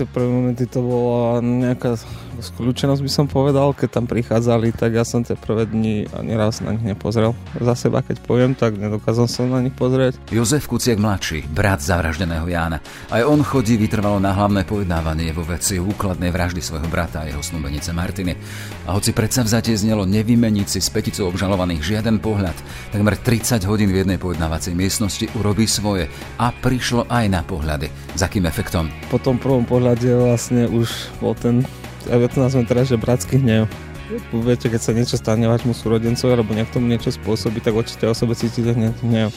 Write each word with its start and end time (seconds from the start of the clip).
tie 0.00 0.08
prvé 0.08 0.32
momenty 0.32 0.64
to 0.64 0.80
bola 0.80 1.44
nejaká 1.44 2.00
skľúčenosť 2.40 3.02
by 3.04 3.10
som 3.12 3.26
povedal, 3.28 3.76
keď 3.76 3.88
tam 4.00 4.06
prichádzali, 4.08 4.72
tak 4.72 4.96
ja 4.96 5.04
som 5.04 5.20
tie 5.20 5.36
prvé 5.36 5.68
dni 5.68 6.08
ani 6.10 6.32
raz 6.34 6.64
na 6.64 6.74
nich 6.74 6.82
nepozrel. 6.82 7.36
Za 7.60 7.76
seba, 7.76 8.00
keď 8.00 8.24
poviem, 8.24 8.52
tak 8.56 8.80
nedokázal 8.80 9.28
som 9.28 9.52
na 9.52 9.60
nich 9.60 9.76
pozrieť. 9.76 10.16
Jozef 10.32 10.64
Kuciak 10.66 10.96
mladší, 10.96 11.46
brat 11.52 11.84
zavraždeného 11.84 12.48
Jána. 12.48 12.80
Aj 13.12 13.22
on 13.22 13.44
chodí 13.44 13.76
vytrvalo 13.76 14.16
na 14.18 14.32
hlavné 14.32 14.64
pojednávanie 14.64 15.36
vo 15.36 15.44
veci 15.44 15.76
úkladnej 15.76 16.32
vraždy 16.32 16.64
svojho 16.64 16.88
brata 16.88 17.22
a 17.22 17.28
jeho 17.28 17.44
snúbenice 17.44 17.92
Martiny. 17.92 18.34
A 18.88 18.96
hoci 18.96 19.12
predsa 19.12 19.44
vzatie 19.44 19.76
znelo 19.76 20.08
nevymeniť 20.08 20.66
si 20.66 20.80
s 20.80 20.88
peticou 20.88 21.28
obžalovaných 21.28 21.84
žiaden 21.84 22.18
pohľad, 22.18 22.56
takmer 22.90 23.20
30 23.20 23.68
hodín 23.68 23.92
v 23.92 24.02
jednej 24.02 24.18
pojednávacej 24.18 24.72
miestnosti 24.72 25.28
urobí 25.36 25.68
svoje 25.68 26.08
a 26.40 26.48
prišlo 26.50 27.04
aj 27.06 27.24
na 27.28 27.44
pohľady. 27.44 27.92
Za 28.16 28.26
akým 28.30 28.46
efektom? 28.46 28.88
Po 29.10 29.18
tom 29.18 29.36
prvom 29.42 29.66
pohľade 29.66 30.06
vlastne 30.14 30.70
už 30.70 31.10
bol 31.18 31.34
ten 31.34 31.66
ja 32.06 32.28
to 32.30 32.38
nazvem 32.40 32.64
teraz, 32.64 32.88
že 32.88 32.96
bratský 32.96 33.36
hnev. 33.42 33.68
Viete, 34.34 34.66
keď 34.66 34.80
sa 34.82 34.90
niečo 34.90 35.14
stane 35.14 35.46
vašmu 35.46 35.70
súrodencovi, 35.70 36.34
alebo 36.34 36.50
nejak 36.50 36.74
tomu 36.74 36.90
niečo 36.90 37.14
spôsobí, 37.14 37.62
tak 37.62 37.78
určite 37.78 38.10
o 38.10 38.14
sebe 38.14 38.34
cítite 38.34 38.74
hnev. 38.74 39.30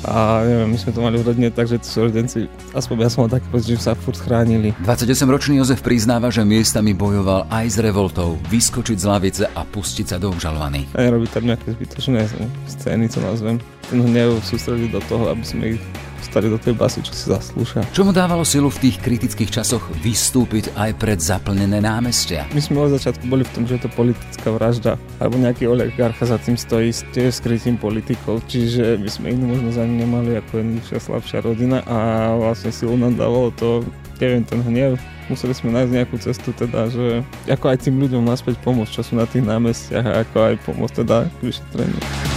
A 0.00 0.40
neviem, 0.48 0.72
my 0.72 0.78
sme 0.80 0.96
to 0.96 1.04
mali 1.04 1.20
v 1.20 1.28
rodine 1.28 1.52
tak, 1.52 1.68
že 1.68 1.76
tí 1.76 1.84
súrodenci, 1.84 2.48
aspoň 2.72 3.04
ja 3.04 3.12
som 3.12 3.28
mal 3.28 3.36
taký 3.36 3.44
pocit, 3.52 3.76
že 3.76 3.84
sa 3.84 3.92
furt 3.92 4.16
chránili. 4.16 4.72
28-ročný 4.80 5.60
Jozef 5.60 5.84
priznáva, 5.84 6.32
že 6.32 6.40
miestami 6.40 6.96
bojoval 6.96 7.44
aj 7.52 7.66
s 7.68 7.76
revoltou, 7.84 8.40
vyskočiť 8.48 8.96
z 8.96 9.04
lavice 9.04 9.44
a 9.52 9.60
pustiť 9.60 10.06
sa 10.08 10.16
do 10.16 10.32
obžalovaných. 10.32 10.88
A 10.96 11.04
nerobiť 11.04 11.30
tam 11.36 11.44
nejaké 11.52 11.76
zbytočné 11.76 12.32
scény, 12.64 13.12
co 13.12 13.20
nazvem. 13.20 13.60
Ten 13.92 14.00
hnev 14.00 14.40
sústrediť 14.40 14.88
do 14.88 15.00
toho, 15.04 15.28
aby 15.36 15.44
sme 15.44 15.76
ich 15.76 15.82
dostali 16.20 16.46
do 16.52 16.60
tej 16.60 16.76
basy, 16.76 17.00
čo 17.00 17.16
si 17.16 17.32
zaslúšia. 17.32 17.82
Čo 17.90 18.04
mu 18.04 18.12
dávalo 18.12 18.44
silu 18.44 18.68
v 18.68 18.88
tých 18.88 19.00
kritických 19.00 19.50
časoch 19.50 19.82
vystúpiť 20.04 20.70
aj 20.76 20.90
pred 21.00 21.18
zaplnené 21.18 21.80
námestia? 21.80 22.44
My 22.52 22.60
sme 22.60 22.84
od 22.84 22.94
začiatku 22.94 23.24
boli 23.26 23.42
v 23.42 23.52
tom, 23.56 23.64
že 23.64 23.80
je 23.80 23.88
to 23.88 23.90
politická 23.96 24.48
vražda, 24.52 25.00
alebo 25.18 25.40
nejaký 25.40 25.66
oligarcha 25.66 26.28
za 26.28 26.36
tým 26.36 26.60
stojí 26.60 26.92
s 26.92 27.02
tiež 27.16 27.40
skrytým 27.40 27.80
politikou, 27.80 28.38
čiže 28.44 29.00
my 29.00 29.08
sme 29.08 29.26
inú 29.32 29.56
možnosť 29.56 29.78
ani 29.80 29.94
nemali 30.04 30.30
ako 30.38 30.52
jednoduchšia 30.60 30.98
slabšia 31.00 31.38
rodina 31.40 31.80
a 31.88 32.30
vlastne 32.36 32.70
silu 32.70 32.94
nám 33.00 33.16
dávalo 33.16 33.50
to, 33.56 33.80
neviem, 34.20 34.44
ten 34.44 34.60
hnev, 34.60 35.00
museli 35.30 35.54
sme 35.54 35.72
nájsť 35.72 35.92
nejakú 35.94 36.16
cestu 36.18 36.50
teda, 36.52 36.90
že 36.90 37.22
ako 37.46 37.70
aj 37.70 37.78
tým 37.86 37.96
ľuďom 38.02 38.26
naspäť 38.26 38.58
pomôcť, 38.60 38.92
čo 38.92 39.02
sú 39.06 39.12
na 39.16 39.24
tých 39.24 39.46
námestiach 39.46 40.04
a 40.04 40.12
ako 40.26 40.36
aj 40.52 40.54
pomôcť 40.66 40.94
teda 41.06 41.16
vyšetreniu. 41.40 42.29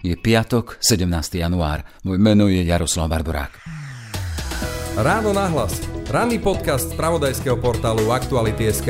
Je 0.00 0.16
piatok, 0.16 0.80
17. 0.80 1.44
január. 1.44 1.84
Môj 2.08 2.16
meno 2.16 2.48
je 2.48 2.64
Jaroslav 2.64 3.12
Barborák. 3.12 3.52
Ráno 4.96 5.36
nahlas. 5.36 5.76
Ranný 6.08 6.40
podcast 6.40 6.88
z 6.88 6.96
pravodajského 6.96 7.60
portálu 7.60 8.08
Aktuality.sk. 8.08 8.88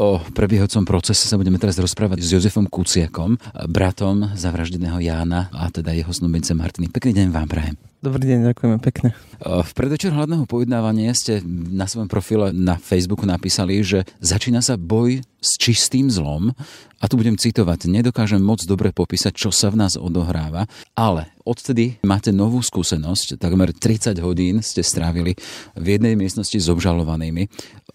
O 0.00 0.16
prebiehajúcom 0.32 0.88
procese 0.88 1.28
sa 1.28 1.36
budeme 1.36 1.60
teraz 1.60 1.76
rozprávať 1.76 2.24
s 2.24 2.40
Jozefom 2.40 2.64
Kuciakom, 2.72 3.36
bratom 3.68 4.32
zavraždeného 4.32 4.96
Jána 4.98 5.52
a 5.52 5.68
teda 5.68 5.92
jeho 5.92 6.10
snúbence 6.10 6.56
Martiny. 6.56 6.88
Pekný 6.88 7.20
deň 7.20 7.28
vám 7.36 7.52
prajem. 7.52 7.76
Dobrý 8.00 8.32
deň, 8.32 8.50
ďakujeme 8.50 8.78
pekne. 8.80 9.12
V 9.44 9.70
predvečer 9.76 10.16
hladného 10.16 10.48
pojednávania 10.48 11.12
ste 11.12 11.44
na 11.48 11.84
svojom 11.84 12.08
profile 12.08 12.50
na 12.50 12.80
Facebooku 12.80 13.28
napísali, 13.28 13.84
že 13.84 14.08
začína 14.24 14.64
sa 14.64 14.80
boj 14.80 15.20
s 15.46 15.54
čistým 15.54 16.10
zlom 16.10 16.50
a 16.98 17.04
tu 17.06 17.14
budem 17.14 17.38
citovať, 17.38 17.86
nedokážem 17.86 18.42
moc 18.42 18.64
dobre 18.66 18.90
popísať, 18.90 19.30
čo 19.36 19.54
sa 19.54 19.70
v 19.70 19.78
nás 19.84 19.94
odohráva, 19.94 20.66
ale 20.98 21.30
odtedy 21.46 22.02
máte 22.02 22.34
novú 22.34 22.58
skúsenosť, 22.64 23.38
takmer 23.38 23.70
30 23.70 24.18
hodín 24.24 24.64
ste 24.64 24.82
strávili 24.82 25.38
v 25.78 25.86
jednej 25.86 26.18
miestnosti 26.18 26.56
s 26.56 26.66
obžalovanými. 26.66 27.46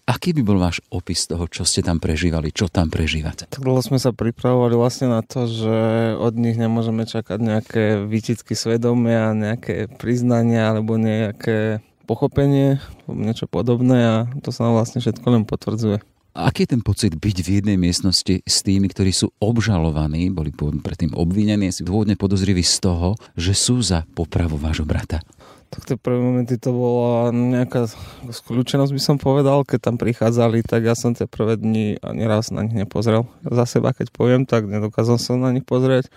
Aký 0.08 0.32
by 0.32 0.42
bol 0.42 0.58
váš 0.58 0.80
opis 0.88 1.28
toho, 1.28 1.44
čo 1.50 1.66
ste 1.66 1.84
tam 1.84 2.00
prežívali, 2.00 2.54
čo 2.54 2.72
tam 2.72 2.88
prežívate? 2.88 3.50
Tak 3.52 3.60
dlho 3.62 3.82
sme 3.84 4.00
sa 4.00 4.14
pripravovali 4.14 4.74
vlastne 4.74 5.12
na 5.12 5.20
to, 5.20 5.44
že 5.50 5.76
od 6.16 6.34
nich 6.38 6.56
nemôžeme 6.56 7.04
čakať 7.04 7.38
nejaké 7.38 7.84
výčitky 8.06 8.56
svedomia, 8.56 9.34
nejaké 9.34 9.90
priznania 9.98 10.72
alebo 10.72 10.96
nejaké 10.98 11.82
pochopenie, 12.06 12.82
niečo 13.06 13.46
podobné 13.46 13.98
a 14.02 14.16
to 14.42 14.50
sa 14.50 14.66
nám 14.66 14.78
vlastne 14.78 14.98
všetko 14.98 15.26
len 15.26 15.42
potvrdzuje. 15.46 16.02
Aký 16.32 16.64
je 16.64 16.72
ten 16.72 16.80
pocit 16.80 17.12
byť 17.12 17.36
v 17.44 17.48
jednej 17.60 17.76
miestnosti 17.76 18.40
s 18.40 18.56
tými, 18.64 18.88
ktorí 18.88 19.12
sú 19.12 19.36
obžalovaní, 19.36 20.32
boli 20.32 20.48
predtým 20.56 21.12
obvinení, 21.12 21.68
si 21.68 21.84
pôvodne 21.84 22.16
podozriví 22.16 22.64
z 22.64 22.80
toho, 22.80 23.20
že 23.36 23.52
sú 23.52 23.84
za 23.84 24.08
popravu 24.16 24.56
vášho 24.56 24.88
brata? 24.88 25.20
Tak 25.68 25.88
tie 25.88 25.96
prvé 26.00 26.20
momenty 26.24 26.56
to 26.56 26.72
bola 26.72 27.32
nejaká 27.32 27.84
skľúčenosť 28.32 28.92
by 28.96 29.00
som 29.00 29.16
povedal, 29.20 29.64
keď 29.68 29.92
tam 29.92 29.96
prichádzali, 30.00 30.64
tak 30.64 30.88
ja 30.88 30.96
som 30.96 31.12
tie 31.12 31.28
prvé 31.28 31.60
dni 31.60 32.00
ani 32.00 32.24
raz 32.24 32.48
na 32.48 32.64
nich 32.64 32.76
nepozrel. 32.76 33.28
Za 33.44 33.68
seba, 33.68 33.92
keď 33.92 34.08
poviem, 34.12 34.48
tak 34.48 34.64
nedokázal 34.68 35.20
som 35.20 35.36
na 35.36 35.52
nich 35.52 35.68
pozrieť. 35.68 36.08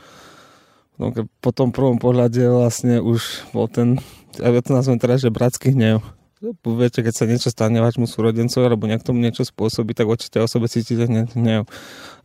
No, 0.95 1.11
po 1.43 1.51
tom 1.51 1.75
prvom 1.75 1.99
pohľade 1.99 2.39
vlastne 2.47 3.03
už 3.03 3.51
bol 3.51 3.67
ten, 3.67 3.99
ja 4.39 4.47
to 4.63 4.71
nazvem 4.71 4.95
teraz, 4.95 5.19
že 5.19 5.27
bratský 5.27 5.75
hnev 5.75 5.99
viete, 6.53 6.99
keď 7.01 7.13
sa 7.15 7.25
niečo 7.25 7.49
stane 7.49 7.79
vášmu 7.81 8.05
súrodencovi 8.05 8.67
alebo 8.67 8.85
nejak 8.85 9.01
tomu 9.01 9.23
niečo 9.23 9.41
spôsobí, 9.47 9.95
tak 9.95 10.05
určite 10.05 10.37
o 10.43 10.45
sebe 10.45 10.69
cítite 10.69 11.07
hnev. 11.07 11.65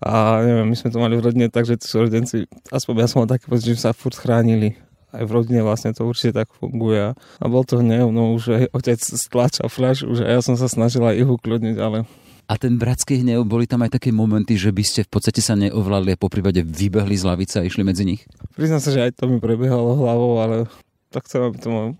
A 0.03 0.43
neviem, 0.45 0.67
my 0.69 0.77
sme 0.77 0.91
to 0.91 0.99
mali 0.99 1.15
v 1.17 1.25
rodine 1.25 1.47
tak, 1.49 1.65
že 1.65 1.79
tí 1.79 1.87
súrodenci, 1.87 2.51
aspoň 2.75 2.93
ja 3.01 3.09
som 3.09 3.25
mal 3.25 3.31
taký 3.31 3.47
pocit, 3.47 3.77
že 3.77 3.87
sa 3.87 3.97
furt 3.97 4.19
chránili. 4.19 4.77
Aj 5.11 5.27
v 5.27 5.31
rodine 5.31 5.63
vlastne 5.63 5.91
to 5.91 6.07
určite 6.07 6.39
tak 6.39 6.51
funguje. 6.55 7.15
A 7.15 7.45
bol 7.47 7.63
to 7.67 7.83
hnev, 7.83 8.11
no 8.15 8.35
už 8.35 8.43
aj 8.55 8.65
otec 8.75 9.01
stlačal 9.01 9.67
flash, 9.71 10.07
už 10.07 10.23
aj 10.23 10.33
ja 10.39 10.41
som 10.43 10.55
sa 10.55 10.71
snažila 10.71 11.17
ich 11.17 11.27
ukludniť, 11.27 11.77
ale 11.79 12.07
a 12.51 12.59
ten 12.59 12.75
bratský 12.83 13.23
hnev, 13.23 13.47
boli 13.47 13.63
tam 13.71 13.87
aj 13.87 13.95
také 13.95 14.11
momenty, 14.11 14.59
že 14.59 14.75
by 14.75 14.83
ste 14.83 15.07
v 15.07 15.11
podstate 15.15 15.39
sa 15.39 15.55
neovládli 15.55 16.19
a 16.19 16.19
po 16.19 16.27
prípade 16.27 16.67
vybehli 16.67 17.15
z 17.15 17.23
lavice 17.23 17.63
a 17.63 17.67
išli 17.67 17.87
medzi 17.87 18.03
nich? 18.03 18.27
Priznám 18.59 18.83
sa, 18.83 18.91
že 18.91 19.07
aj 19.07 19.23
to 19.23 19.31
mi 19.31 19.39
prebiehalo 19.39 19.95
hlavou, 19.95 20.43
ale 20.43 20.67
tak 21.15 21.31
chcem, 21.31 21.47
aby 21.47 21.63
to 21.63 21.95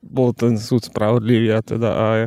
bol 0.00 0.32
ten 0.32 0.56
súd 0.56 0.88
spravodlivý 0.88 1.52
a 1.54 1.60
teda 1.60 1.90
aj 1.92 2.20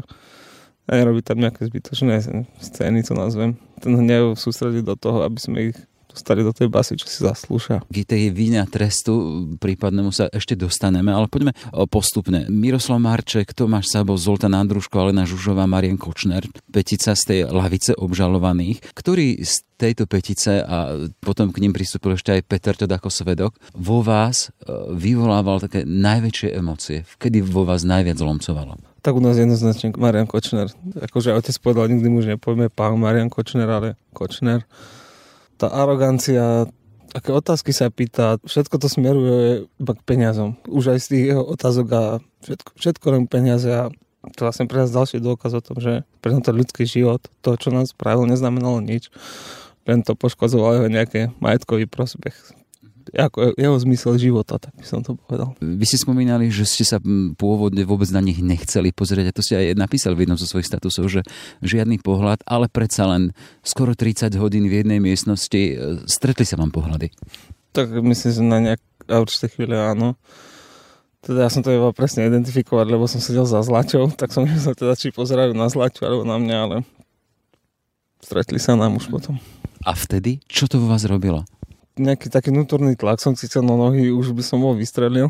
a 0.83 0.99
nerobiť 0.99 1.23
tam 1.23 1.39
nejaké 1.39 1.63
zbytočné 1.63 2.19
scény, 2.59 3.07
co 3.07 3.15
nazvem. 3.15 3.55
Ten 3.79 3.95
hnev 3.95 4.35
sústrediť 4.35 4.83
do 4.83 4.95
toho, 4.99 5.23
aby 5.23 5.39
sme 5.39 5.57
ich 5.71 5.77
dostali 6.13 6.45
do 6.45 6.53
tej 6.53 6.69
basy, 6.69 6.93
čo 6.95 7.09
si 7.09 7.25
zaslúšia. 7.25 7.81
K 7.89 7.97
tej 8.05 8.29
vine 8.29 8.61
a 8.61 8.69
trestu 8.69 9.45
prípadnému 9.57 10.13
sa 10.13 10.29
ešte 10.29 10.53
dostaneme, 10.53 11.09
ale 11.09 11.25
poďme 11.25 11.57
postupne. 11.89 12.45
Miroslav 12.47 13.01
Marček, 13.01 13.51
Tomáš 13.51 13.89
Sabo, 13.89 14.13
Zoltán 14.15 14.53
Andruško, 14.53 14.93
Alena 15.01 15.25
Žužová, 15.25 15.65
Marian 15.65 15.97
Kočner, 15.97 16.45
petica 16.69 17.17
z 17.17 17.23
tej 17.25 17.39
lavice 17.49 17.97
obžalovaných, 17.97 18.93
ktorí 18.93 19.41
z 19.41 19.65
tejto 19.75 20.07
petice 20.07 20.63
a 20.63 21.09
potom 21.19 21.51
k 21.51 21.59
ním 21.59 21.75
pristúpil 21.75 22.15
ešte 22.15 22.39
aj 22.39 22.45
Peter 22.47 22.73
teda 22.77 23.01
ako 23.01 23.09
svedok, 23.11 23.51
vo 23.75 23.99
vás 23.99 24.47
e, 24.47 24.71
vyvolával 24.95 25.59
také 25.59 25.83
najväčšie 25.83 26.55
emócie. 26.55 27.03
Kedy 27.19 27.43
vo 27.43 27.67
vás 27.67 27.83
najviac 27.83 28.15
zlomcovalo? 28.15 28.79
Tak 29.03 29.11
u 29.11 29.19
nás 29.19 29.35
jednoznačne 29.35 29.91
Marian 29.99 30.29
Kočner. 30.29 30.71
Akože 30.95 31.35
otec 31.35 31.51
povedal, 31.59 31.91
nikdy 31.91 32.07
mu 32.07 32.23
už 32.23 32.39
nepovieme 32.39 32.71
pán 32.71 32.95
Marian 32.95 33.27
Kočner, 33.27 33.67
ale 33.67 33.99
Kočner. 34.15 34.63
Tá 35.57 35.69
arogancia, 35.69 36.67
aké 37.13 37.29
otázky 37.29 37.71
sa 37.71 37.93
pýta, 37.93 38.41
všetko 38.43 38.75
to 38.81 38.87
smeruje 38.89 39.69
iba 39.69 39.93
k 39.93 40.05
peniazom. 40.05 40.57
Už 40.65 40.97
aj 40.97 40.99
z 41.03 41.07
tých 41.13 41.23
jeho 41.33 41.43
otázok 41.45 41.87
a 41.93 42.03
všetko, 42.43 42.69
všetko 42.77 43.05
len 43.13 43.23
peniaze 43.29 43.69
a 43.69 43.93
to 44.39 44.47
vlastne 44.47 44.71
pre 44.71 44.83
nás 44.83 44.95
ďalší 44.95 45.19
dôkaz 45.19 45.51
o 45.51 45.61
tom, 45.61 45.83
že 45.83 46.07
pre 46.23 46.31
to 46.31 46.55
ľudský 46.55 46.87
život, 46.87 47.27
to, 47.43 47.59
čo 47.59 47.75
nás 47.75 47.91
spravil, 47.91 48.23
neznamenalo 48.23 48.79
nič 48.79 49.11
len 49.83 49.99
to 50.03 50.15
poškodzovalo 50.15 50.79
jeho 50.79 50.89
nejaký 50.89 51.21
majetkový 51.43 51.85
prospech 51.87 52.62
ako 53.11 53.57
jeho 53.59 53.75
zmysel 53.83 54.15
života, 54.15 54.55
tak 54.55 54.71
by 54.79 54.85
som 54.87 55.03
to 55.03 55.19
povedal. 55.19 55.57
Vy 55.59 55.83
ste 55.83 55.99
spomínali, 55.99 56.47
že 56.47 56.63
ste 56.63 56.87
sa 56.87 57.03
pôvodne 57.35 57.83
vôbec 57.83 58.07
na 58.15 58.23
nich 58.23 58.39
nechceli 58.39 58.95
pozrieť 58.95 59.29
a 59.29 59.35
to 59.35 59.43
ste 59.43 59.55
aj 59.59 59.75
napísali 59.75 60.15
v 60.15 60.23
jednom 60.23 60.39
zo 60.39 60.47
svojich 60.47 60.69
statusov, 60.69 61.11
že 61.11 61.21
žiadny 61.59 61.99
pohľad, 61.99 62.45
ale 62.47 62.71
predsa 62.71 63.09
len 63.09 63.35
skoro 63.65 63.97
30 63.97 64.31
hodín 64.39 64.71
v 64.71 64.83
jednej 64.83 65.03
miestnosti. 65.03 65.61
E, 65.61 65.73
stretli 66.07 66.47
sa 66.47 66.55
vám 66.55 66.71
pohľady? 66.71 67.11
Tak 67.73 67.89
myslím, 67.91 68.31
že 68.31 68.41
na 68.45 68.59
nejak 68.61 68.81
určité 69.09 69.51
chvíle 69.51 69.75
áno. 69.75 70.15
Teda 71.23 71.47
ja 71.47 71.49
som 71.51 71.63
to 71.63 71.71
iba 71.71 71.87
presne 71.95 72.27
identifikovať, 72.27 72.85
lebo 72.91 73.07
som 73.07 73.23
sedel 73.23 73.47
za 73.47 73.63
Zlaťou, 73.63 74.11
tak 74.11 74.35
som 74.35 74.43
myslel 74.49 74.75
teda, 74.75 74.93
či 74.99 75.15
pozerajú 75.15 75.55
na 75.55 75.71
Zlaťu 75.71 76.03
alebo 76.03 76.23
na 76.27 76.35
mňa, 76.35 76.57
ale 76.59 76.75
stretli 78.19 78.59
sa 78.59 78.75
nám 78.75 78.99
už 78.99 79.07
potom. 79.07 79.39
A 79.83 79.91
vtedy? 79.95 80.39
Čo 80.47 80.71
to 80.71 80.79
vo 80.79 80.91
vás 80.91 81.03
robilo? 81.03 81.43
Nejaký 81.93 82.33
taký 82.33 82.49
vnútorný 82.49 82.97
tlak 82.97 83.21
som 83.21 83.37
cítil 83.37 83.61
na 83.61 83.77
nohy, 83.77 84.09
už 84.09 84.33
by 84.33 84.41
som 84.41 84.65
ho 84.65 84.73
vystrelil. 84.73 85.29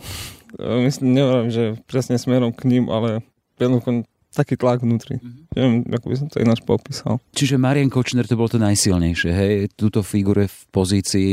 Myslím, 0.57 1.18
neviem, 1.18 1.48
že 1.51 1.75
presne 1.89 2.15
smerom 2.15 2.56
k 2.56 2.69
ním, 2.71 2.88
ale 2.88 3.19
jednoducho 3.60 4.07
taký 4.33 4.57
tlak 4.57 4.81
vnútri. 4.81 5.21
Mm-hmm. 5.21 5.44
Neviem, 5.54 5.75
ako 5.94 6.06
by 6.10 6.15
som 6.18 6.27
to 6.31 6.42
ináč 6.42 6.60
popísal. 6.65 7.21
Čiže 7.38 7.62
Marian 7.62 7.94
Kočner 7.94 8.25
to 8.25 8.33
bolo 8.33 8.50
to 8.50 8.57
najsilnejšie, 8.57 9.30
hej? 9.30 9.54
Tuto 9.77 10.01
figuruje 10.01 10.50
v 10.50 10.60
pozícii 10.74 11.31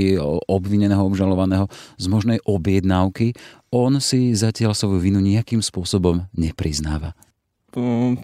obvineného, 0.50 1.00
obžalovaného 1.00 1.64
z 1.96 2.06
možnej 2.12 2.38
objednávky. 2.44 3.32
On 3.72 3.96
si 4.04 4.36
zatiaľ 4.36 4.76
svoju 4.76 5.00
vinu 5.00 5.22
nejakým 5.24 5.64
spôsobom 5.64 6.28
nepriznáva. 6.36 7.16
Um, 7.72 8.20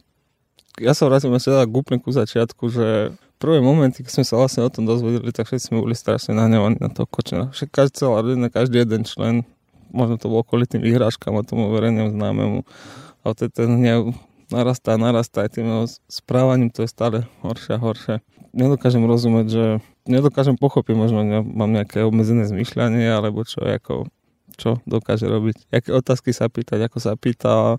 ja 0.77 0.93
sa 0.93 1.09
vrátim 1.09 1.33
ešte 1.33 1.55
k 1.55 1.73
úplne 1.73 1.97
ku 1.97 2.13
začiatku, 2.13 2.69
že 2.69 3.17
prvé 3.37 3.61
momenty, 3.61 4.03
keď 4.03 4.13
sme 4.21 4.25
sa 4.25 4.35
vlastne 4.41 4.63
o 4.65 4.71
tom 4.73 4.89
dozvedeli, 4.89 5.31
tak 5.33 5.49
všetci 5.49 5.73
sme 5.73 5.85
boli 5.85 5.97
strašne 5.97 6.37
nahnevaní 6.37 6.81
na 6.81 6.89
toho 6.89 7.05
Kočnera. 7.09 7.53
Všetko 7.53 7.73
každý 7.73 7.95
celá 7.97 8.25
rodina, 8.25 8.49
každý 8.49 8.83
jeden 8.83 9.03
člen, 9.05 9.45
možno 9.93 10.17
to 10.17 10.27
bolo 10.33 10.43
kvôli 10.43 10.65
tým 10.65 10.83
vyhrážkam 10.83 11.37
a 11.37 11.47
tomu 11.47 11.69
verejnému 11.73 12.13
známemu. 12.13 12.61
A 13.27 13.35
to 13.37 13.49
ten 13.51 13.81
hnev 13.81 14.15
narastá, 14.51 14.95
narastá 14.97 15.45
aj 15.47 15.59
tým 15.59 15.67
správaním, 16.07 16.71
to 16.71 16.87
je 16.87 16.91
stále 16.91 17.27
horšie 17.43 17.77
a 17.77 17.83
horšie. 17.83 18.15
Nedokážem 18.57 19.05
rozumieť, 19.05 19.47
že 19.51 19.65
nedokážem 20.09 20.57
pochopiť, 20.57 20.95
možno 20.97 21.21
ne, 21.27 21.43
mám 21.43 21.75
nejaké 21.75 22.07
obmedzené 22.07 22.47
zmyšľanie, 22.49 23.11
alebo 23.11 23.45
čo, 23.45 23.61
ako, 23.61 24.09
čo 24.57 24.81
dokáže 24.89 25.27
robiť. 25.29 25.69
Aké 25.75 25.91
otázky 25.93 26.31
sa 26.33 26.49
pýtať, 26.49 26.87
ako 26.89 26.99
sa 27.03 27.13
pýta. 27.19 27.77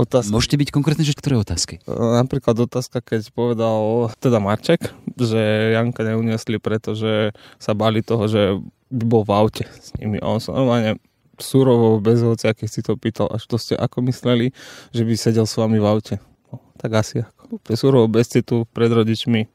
Otázky. 0.00 0.32
Môžete 0.32 0.56
byť 0.56 0.68
konkrétne, 0.72 1.04
že 1.04 1.12
ktoré 1.12 1.36
otázky? 1.36 1.84
Napríklad 1.84 2.56
otázka, 2.56 3.04
keď 3.04 3.28
povedal 3.36 4.08
teda 4.16 4.40
Marček, 4.40 4.96
že 5.20 5.76
Janka 5.76 6.00
neuniesli, 6.08 6.56
pretože 6.56 7.36
sa 7.60 7.76
bali 7.76 8.00
toho, 8.00 8.24
že 8.24 8.56
by 8.88 9.04
bol 9.04 9.22
v 9.28 9.32
aute 9.36 9.64
s 9.68 9.92
nimi. 10.00 10.16
A 10.16 10.32
on 10.32 10.40
sa 10.40 10.56
normálne 10.56 10.96
surovo, 11.36 12.00
bez 12.00 12.24
hociakých 12.24 12.70
si 12.72 12.80
to 12.80 12.96
pýtal, 12.96 13.28
až 13.28 13.44
to 13.44 13.60
ste 13.60 13.76
ako 13.76 14.00
mysleli, 14.08 14.56
že 14.96 15.04
by 15.04 15.12
sedel 15.20 15.44
s 15.44 15.60
vami 15.60 15.76
v 15.76 15.84
aute. 15.84 16.16
No, 16.48 16.64
tak 16.80 16.96
asi 16.96 17.20
ako. 17.20 17.60
Surovo, 17.76 18.08
bez 18.08 18.32
citu, 18.32 18.64
pred 18.72 18.88
rodičmi. 18.88 19.52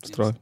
Stroj. 0.00 0.32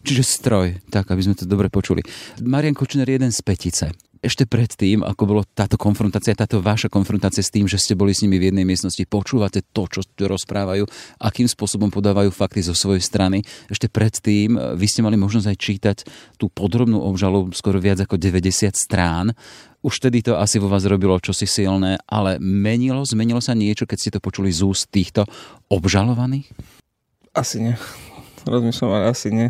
Čiže 0.00 0.24
stroj, 0.24 0.80
tak 0.88 1.12
aby 1.12 1.20
sme 1.20 1.36
to 1.36 1.44
dobre 1.44 1.68
počuli. 1.68 2.00
Marian 2.40 2.72
Kočner 2.72 3.04
je 3.04 3.20
jeden 3.20 3.32
z 3.36 3.40
petice 3.44 3.92
ešte 4.20 4.44
predtým, 4.44 5.00
ako 5.00 5.22
bolo 5.24 5.42
táto 5.48 5.80
konfrontácia, 5.80 6.36
táto 6.36 6.60
vaša 6.60 6.92
konfrontácia 6.92 7.40
s 7.40 7.48
tým, 7.48 7.64
že 7.64 7.80
ste 7.80 7.96
boli 7.96 8.12
s 8.12 8.20
nimi 8.20 8.36
v 8.36 8.52
jednej 8.52 8.68
miestnosti, 8.68 9.00
počúvate 9.08 9.64
to, 9.72 9.88
čo 9.88 10.04
rozprávajú, 10.04 10.84
akým 11.16 11.48
spôsobom 11.48 11.88
podávajú 11.88 12.28
fakty 12.28 12.60
zo 12.60 12.76
svojej 12.76 13.00
strany. 13.00 13.40
Ešte 13.72 13.88
predtým 13.88 14.76
vy 14.76 14.86
ste 14.86 15.00
mali 15.00 15.16
možnosť 15.16 15.48
aj 15.48 15.56
čítať 15.56 15.96
tú 16.36 16.52
podrobnú 16.52 17.00
obžalu 17.00 17.48
skoro 17.56 17.80
viac 17.80 18.04
ako 18.04 18.20
90 18.20 18.76
strán. 18.76 19.32
Už 19.80 19.96
vtedy 19.96 20.20
to 20.20 20.36
asi 20.36 20.60
vo 20.60 20.68
vás 20.68 20.84
robilo 20.84 21.16
čosi 21.16 21.48
silné, 21.48 21.96
ale 22.04 22.36
menilo, 22.36 23.00
zmenilo 23.08 23.40
sa 23.40 23.56
niečo, 23.56 23.88
keď 23.88 23.98
ste 23.98 24.12
to 24.12 24.20
počuli 24.20 24.52
z 24.52 24.60
úst 24.68 24.92
týchto 24.92 25.24
obžalovaných? 25.72 26.52
Asi 27.32 27.64
nie. 27.64 27.74
Rozmýšľam, 28.44 28.90
ale 28.92 29.04
asi 29.08 29.28
nie 29.32 29.48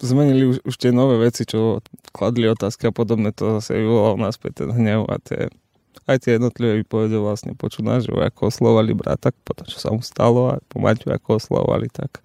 zmenili 0.00 0.48
už, 0.48 0.56
už 0.64 0.74
tie 0.80 0.90
nové 0.90 1.20
veci, 1.20 1.44
čo 1.44 1.84
kladli 2.10 2.48
otázky 2.48 2.88
a 2.88 2.92
podobne, 2.92 3.30
to 3.30 3.60
zase 3.60 3.76
vyvolalo 3.76 4.16
naspäť 4.16 4.64
ten 4.64 4.70
hnev 4.72 5.06
a 5.06 5.20
tie, 5.20 5.52
aj 6.08 6.16
tie 6.24 6.36
jednotlivé 6.40 6.80
vypovede 6.82 7.20
vlastne 7.20 7.52
počuť 7.54 7.84
naživo, 7.84 8.18
ako 8.20 8.48
oslovali 8.48 8.96
brata, 8.96 9.30
potom 9.44 9.68
čo 9.68 9.78
sa 9.78 9.92
mu 9.92 10.00
stalo 10.00 10.56
a 10.56 10.62
po 10.66 10.80
Maťu, 10.82 11.12
ako 11.12 11.38
oslovali, 11.38 11.92
tak... 11.92 12.22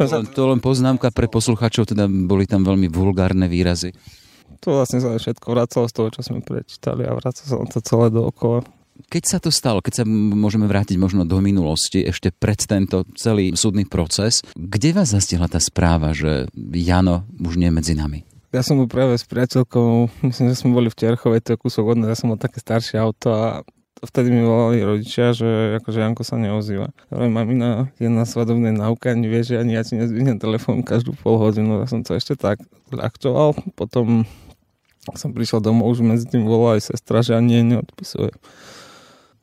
To 0.00 0.08
len, 0.08 0.24
to 0.32 0.42
len 0.48 0.60
poznámka 0.64 1.12
pre 1.12 1.28
posluchačov, 1.28 1.92
teda 1.92 2.08
boli 2.08 2.48
tam 2.48 2.64
veľmi 2.64 2.88
vulgárne 2.88 3.44
výrazy. 3.52 3.92
To 4.64 4.80
vlastne 4.80 5.00
sa 5.00 5.12
všetko 5.12 5.44
vracalo 5.52 5.84
z 5.88 5.92
toho, 5.92 6.08
čo 6.08 6.20
sme 6.24 6.40
prečítali 6.40 7.04
a 7.04 7.12
vracalo 7.12 7.44
sa 7.44 7.56
to 7.68 7.80
celé 7.84 8.08
dookola. 8.08 8.64
Keď 9.08 9.22
sa 9.24 9.38
to 9.40 9.48
stalo, 9.48 9.80
keď 9.80 10.02
sa 10.02 10.04
môžeme 10.08 10.68
vrátiť 10.68 11.00
možno 11.00 11.24
do 11.24 11.40
minulosti, 11.40 12.04
ešte 12.04 12.34
pred 12.34 12.58
tento 12.60 13.08
celý 13.16 13.56
súdny 13.56 13.88
proces, 13.88 14.44
kde 14.58 14.92
vás 14.92 15.14
zastihla 15.14 15.48
tá 15.48 15.62
správa, 15.62 16.12
že 16.12 16.50
Jano 16.74 17.24
už 17.40 17.56
nie 17.56 17.70
je 17.70 17.76
medzi 17.76 17.94
nami? 17.96 18.26
Ja 18.50 18.66
som 18.66 18.82
bol 18.82 18.90
práve 18.90 19.14
s 19.14 19.22
priateľkou, 19.30 20.10
myslím, 20.26 20.50
že 20.50 20.58
sme 20.58 20.74
boli 20.74 20.88
v 20.90 20.98
Terchove, 20.98 21.38
to 21.38 21.54
je 21.54 21.62
kúsok 21.62 21.94
od 21.94 22.02
ja 22.02 22.18
som 22.18 22.34
mal 22.34 22.40
také 22.42 22.58
staršie 22.58 22.98
auto 22.98 23.30
a 23.30 23.44
vtedy 24.02 24.32
mi 24.32 24.42
volali 24.42 24.82
rodičia, 24.82 25.36
že 25.36 25.78
akože 25.78 26.00
Janko 26.00 26.24
sa 26.24 26.40
neozýva. 26.40 26.90
Ale 27.12 27.30
mamina 27.30 27.92
je 28.00 28.08
na 28.08 28.24
svadobnej 28.24 28.72
náuke 28.72 29.12
a 29.12 29.14
nevie, 29.14 29.44
že 29.44 29.60
ani 29.60 29.76
ja 29.76 29.84
ti 29.84 29.94
nezvihnem 29.94 30.40
telefón 30.40 30.82
každú 30.82 31.14
pol 31.20 31.36
hodinu. 31.36 31.84
Ja 31.84 31.86
som 31.86 32.00
to 32.02 32.16
ešte 32.16 32.34
tak 32.34 32.58
ľahčoval. 32.90 33.54
Potom 33.76 34.24
som 35.14 35.30
prišiel 35.30 35.60
domov, 35.60 35.92
už 35.92 36.04
medzi 36.04 36.26
tým 36.28 36.48
volala 36.48 36.80
aj 36.80 36.96
sestra, 36.96 37.20
že 37.20 37.36
ani 37.36 37.60
neodpisuje 37.62 38.32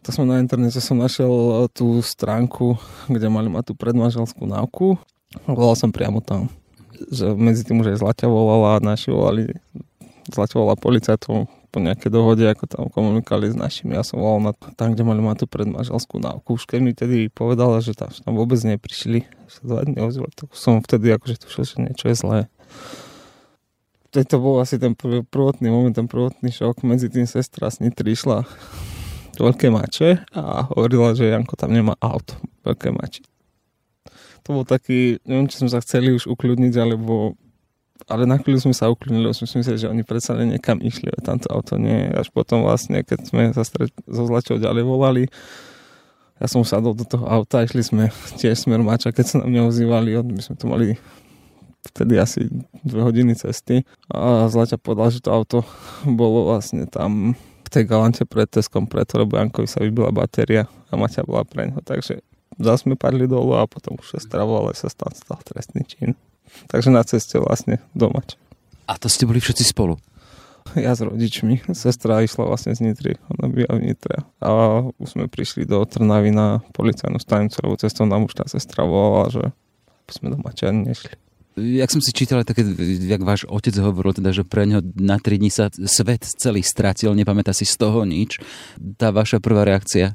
to 0.08 0.16
som 0.16 0.24
na 0.24 0.40
internete 0.40 0.80
som 0.80 0.96
našiel 0.96 1.28
eh, 1.28 1.56
tú 1.76 2.00
stránku, 2.00 2.80
kde 3.12 3.28
mali 3.28 3.52
mať 3.52 3.70
tú 3.70 3.74
predmanželskú 3.76 4.48
náuku. 4.48 4.96
Volal 5.44 5.76
som 5.76 5.92
priamo 5.92 6.24
tam. 6.24 6.48
Že 7.12 7.36
medzi 7.36 7.68
tým 7.68 7.84
už 7.84 7.92
aj 7.92 8.00
Zlaťa 8.00 8.32
volala 8.32 8.80
naši 8.80 9.12
volali 9.12 9.52
Zlaťa 10.32 10.56
volala 10.56 10.80
policajtom 10.80 11.52
po 11.68 11.78
nejaké 11.84 12.08
dohode, 12.08 12.48
ako 12.48 12.64
tam 12.72 12.88
komunikovali 12.88 13.52
s 13.52 13.60
našimi. 13.60 14.00
Ja 14.00 14.08
som 14.08 14.24
volal 14.24 14.40
na, 14.40 14.52
tam, 14.56 14.96
kde 14.96 15.04
mali 15.04 15.20
mať 15.20 15.44
tú 15.44 15.46
predmanželskú 15.52 16.24
náuku. 16.24 16.56
Už 16.56 16.64
keď 16.64 16.80
mi 16.80 16.96
tedy 16.96 17.28
povedala, 17.28 17.84
že 17.84 17.92
tam, 17.92 18.08
že 18.08 18.24
tam 18.24 18.40
vôbec 18.40 18.64
neprišli, 18.64 19.28
sa 19.52 19.60
dva 19.68 19.84
dní 19.84 20.00
ozvali, 20.00 20.32
tak 20.32 20.56
som 20.56 20.80
vtedy 20.80 21.12
akože 21.12 21.44
tušil, 21.44 21.64
že 21.68 21.76
niečo 21.84 22.08
je 22.08 22.16
zlé. 22.16 22.40
To 24.16 24.38
bol 24.40 24.64
asi 24.64 24.80
ten 24.80 24.96
prvotný 25.28 25.68
moment, 25.68 25.92
ten 25.92 26.08
prvotný 26.08 26.48
šok. 26.48 26.88
Medzi 26.88 27.12
tým 27.12 27.28
sestra 27.28 27.68
s 27.68 27.84
išla 27.84 28.48
veľké 29.44 29.68
mače 29.70 30.26
a 30.34 30.66
hovorila, 30.74 31.14
že 31.14 31.30
Janko 31.30 31.54
tam 31.54 31.74
nemá 31.74 31.94
auto, 32.02 32.38
veľké 32.66 32.90
mače. 32.94 33.24
To 34.48 34.62
bol 34.62 34.66
taký, 34.66 35.20
neviem, 35.28 35.52
či 35.52 35.60
sme 35.60 35.70
sa 35.70 35.84
chceli 35.84 36.16
už 36.16 36.32
ukľudniť, 36.32 36.74
alebo 36.80 37.36
ale 38.08 38.24
na 38.24 38.40
chvíľu 38.40 38.70
sme 38.70 38.76
sa 38.78 38.88
ukľudnili, 38.88 39.34
sme 39.36 39.50
si 39.50 39.60
že 39.66 39.92
oni 39.92 40.06
predsa 40.06 40.38
len 40.38 40.56
niekam 40.56 40.80
išli, 40.80 41.12
a 41.12 41.20
tamto 41.20 41.52
auto 41.52 41.76
nie. 41.76 42.08
Až 42.14 42.32
potom 42.32 42.64
vlastne, 42.64 43.04
keď 43.04 43.20
sme 43.28 43.42
sa 43.52 43.68
stret, 43.68 43.92
so 44.08 44.24
Zlačou 44.24 44.62
ďalej 44.62 44.84
volali, 44.88 45.24
ja 46.38 46.46
som 46.46 46.62
sadol 46.62 46.94
do 46.94 47.04
toho 47.04 47.26
auta, 47.26 47.66
išli 47.66 47.82
sme 47.82 48.04
tiež 48.38 48.70
smer 48.70 48.80
Mača, 48.86 49.10
keď 49.10 49.26
sa 49.26 49.36
nám 49.42 49.50
neozývali, 49.52 50.14
my 50.22 50.42
sme 50.42 50.56
to 50.56 50.66
mali 50.70 50.96
vtedy 51.90 52.20
asi 52.20 52.46
dve 52.86 53.02
hodiny 53.02 53.34
cesty 53.34 53.82
a 54.12 54.46
Zlaťa 54.46 54.78
povedal, 54.78 55.10
že 55.10 55.24
to 55.24 55.34
auto 55.34 55.60
bolo 56.20 56.54
vlastne 56.54 56.86
tam 56.86 57.34
tej 57.70 57.84
galante 57.88 58.24
pred 58.24 58.48
Teskom 58.48 58.86
preto, 58.86 59.20
lebo 59.22 59.38
Jankovi 59.38 59.68
sa 59.70 59.84
vybila 59.84 60.14
batéria 60.14 60.70
a 60.90 60.94
Maťa 60.96 61.28
bola 61.28 61.44
pre 61.48 61.70
neho. 61.70 61.82
Takže 61.84 62.24
zase 62.58 62.88
sme 62.88 62.96
padli 63.00 63.30
dolu 63.30 63.58
a 63.58 63.70
potom 63.70 63.98
už 64.00 64.18
sa 64.18 64.20
stravoval, 64.22 64.72
ale 64.72 64.78
sa 64.78 64.90
stal, 64.92 65.12
stal 65.14 65.40
trestný 65.44 65.84
čin. 65.86 66.14
Takže 66.72 66.90
na 66.94 67.04
ceste 67.04 67.38
vlastne 67.38 67.84
do 67.98 68.10
Mača. 68.14 68.40
A 68.88 68.96
to 68.96 69.12
ste 69.12 69.28
boli 69.28 69.44
všetci 69.44 69.68
spolu? 69.68 70.00
Ja 70.76 70.92
s 70.92 71.00
rodičmi. 71.00 71.72
Sestra 71.72 72.20
išla 72.20 72.44
vlastne 72.44 72.76
z 72.76 72.84
Nitry. 72.84 73.16
Ona 73.40 73.48
byla 73.48 73.80
v 73.80 73.88
Nitre. 73.88 74.28
A 74.44 74.84
už 75.00 75.16
sme 75.16 75.32
prišli 75.32 75.64
do 75.64 75.80
Trnavy 75.88 76.36
na 76.36 76.60
policajnú 76.76 77.24
stanicu, 77.24 77.64
lebo 77.64 77.80
cestou 77.80 78.04
nám 78.04 78.28
už 78.28 78.36
tá 78.36 78.44
sestra 78.52 78.84
volala, 78.84 79.32
že 79.32 79.44
sme 80.12 80.36
do 80.36 80.40
Mača 80.44 80.76
nešli 80.76 81.16
jak 81.58 81.90
som 81.90 82.00
si 82.00 82.14
čítal, 82.14 82.46
také, 82.46 82.62
jak 83.02 83.22
váš 83.26 83.50
otec 83.50 83.74
hovoril, 83.82 84.14
teda, 84.14 84.30
že 84.30 84.46
pre 84.46 84.70
ňo 84.70 84.86
na 85.02 85.18
tri 85.18 85.42
dní 85.42 85.50
sa 85.50 85.74
svet 85.74 86.24
celý 86.38 86.62
stratil, 86.62 87.18
nepamätá 87.18 87.52
si 87.52 87.66
z 87.66 87.76
toho 87.82 88.06
nič. 88.06 88.38
Tá 89.02 89.10
vaša 89.10 89.42
prvá 89.42 89.66
reakcia? 89.66 90.14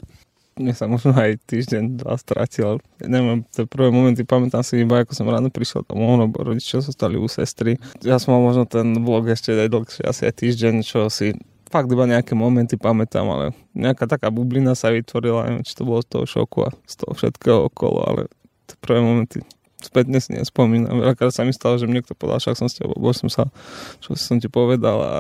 Mne 0.53 0.77
sa 0.77 0.85
možno 0.85 1.17
aj 1.17 1.41
týždeň, 1.49 1.97
dva 2.05 2.15
stratil. 2.21 2.77
Neviem, 3.01 3.43
tie 3.49 3.65
prvé 3.65 3.89
momenty 3.89 4.23
pamätám 4.23 4.61
si 4.61 4.85
iba, 4.85 5.01
ako 5.01 5.17
som 5.17 5.25
ráno 5.25 5.49
prišiel 5.49 5.83
domov, 5.89 6.29
lebo 6.29 6.45
rodičia 6.45 6.85
zostali 6.85 7.17
u 7.17 7.25
sestry. 7.25 7.81
Ja 8.05 8.21
som 8.21 8.37
mal 8.37 8.45
možno 8.45 8.69
ten 8.69 9.01
vlog 9.01 9.33
ešte 9.33 9.57
aj 9.57 9.73
dlhšie, 9.73 10.03
asi 10.05 10.29
aj 10.29 10.35
týždeň, 10.45 10.75
čo 10.85 11.09
si 11.09 11.33
fakt 11.73 11.89
iba 11.89 12.05
nejaké 12.05 12.37
momenty 12.37 12.77
pamätám, 12.77 13.25
ale 13.33 13.57
nejaká 13.73 14.05
taká 14.05 14.29
bublina 14.29 14.77
sa 14.77 14.93
vytvorila, 14.93 15.49
neviem, 15.49 15.65
či 15.65 15.73
to 15.73 15.89
bolo 15.89 16.05
z 16.05 16.09
toho 16.13 16.25
šoku 16.29 16.69
a 16.69 16.71
z 16.85 16.95
toho 17.01 17.13
všetkého 17.17 17.73
okolo, 17.73 18.05
ale 18.05 18.21
tie 18.69 18.77
prvé 18.77 19.01
momenty 19.01 19.41
spätne 19.83 20.19
si 20.23 20.33
nespomínam. 20.33 21.03
Veľakrát 21.03 21.35
sa 21.35 21.43
mi 21.43 21.53
stalo, 21.53 21.77
že 21.77 21.91
mi 21.91 21.99
niekto 21.99 22.15
povedal, 22.15 22.41
však 22.41 22.59
som 22.59 22.69
s 22.71 22.79
tebou, 22.79 22.97
bol 22.97 23.13
som 23.13 23.29
sa, 23.29 23.51
čo 23.99 24.15
som 24.15 24.39
ti 24.39 24.47
povedal 24.47 24.99
a 25.03 25.13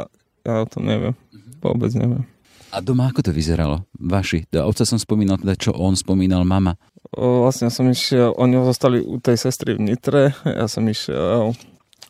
ja 0.42 0.62
o 0.62 0.66
tom 0.66 0.86
neviem. 0.86 1.14
Vôbec 1.62 1.94
neviem. 1.94 2.26
A 2.72 2.80
doma 2.80 3.12
ako 3.12 3.28
to 3.28 3.32
vyzeralo? 3.36 3.84
Vaši? 4.00 4.48
Do 4.48 4.64
otca 4.64 4.88
som 4.88 4.96
spomínal 4.96 5.36
teda, 5.36 5.54
čo 5.60 5.76
on 5.76 5.92
spomínal, 5.92 6.42
mama. 6.48 6.80
O, 7.12 7.44
vlastne 7.44 7.68
som 7.68 7.84
išiel, 7.84 8.32
oni 8.40 8.56
zostali 8.64 9.04
u 9.04 9.20
tej 9.20 9.36
sestry 9.36 9.76
v 9.76 9.92
Nitre, 9.92 10.32
ja 10.48 10.64
som 10.64 10.88
išiel 10.88 11.52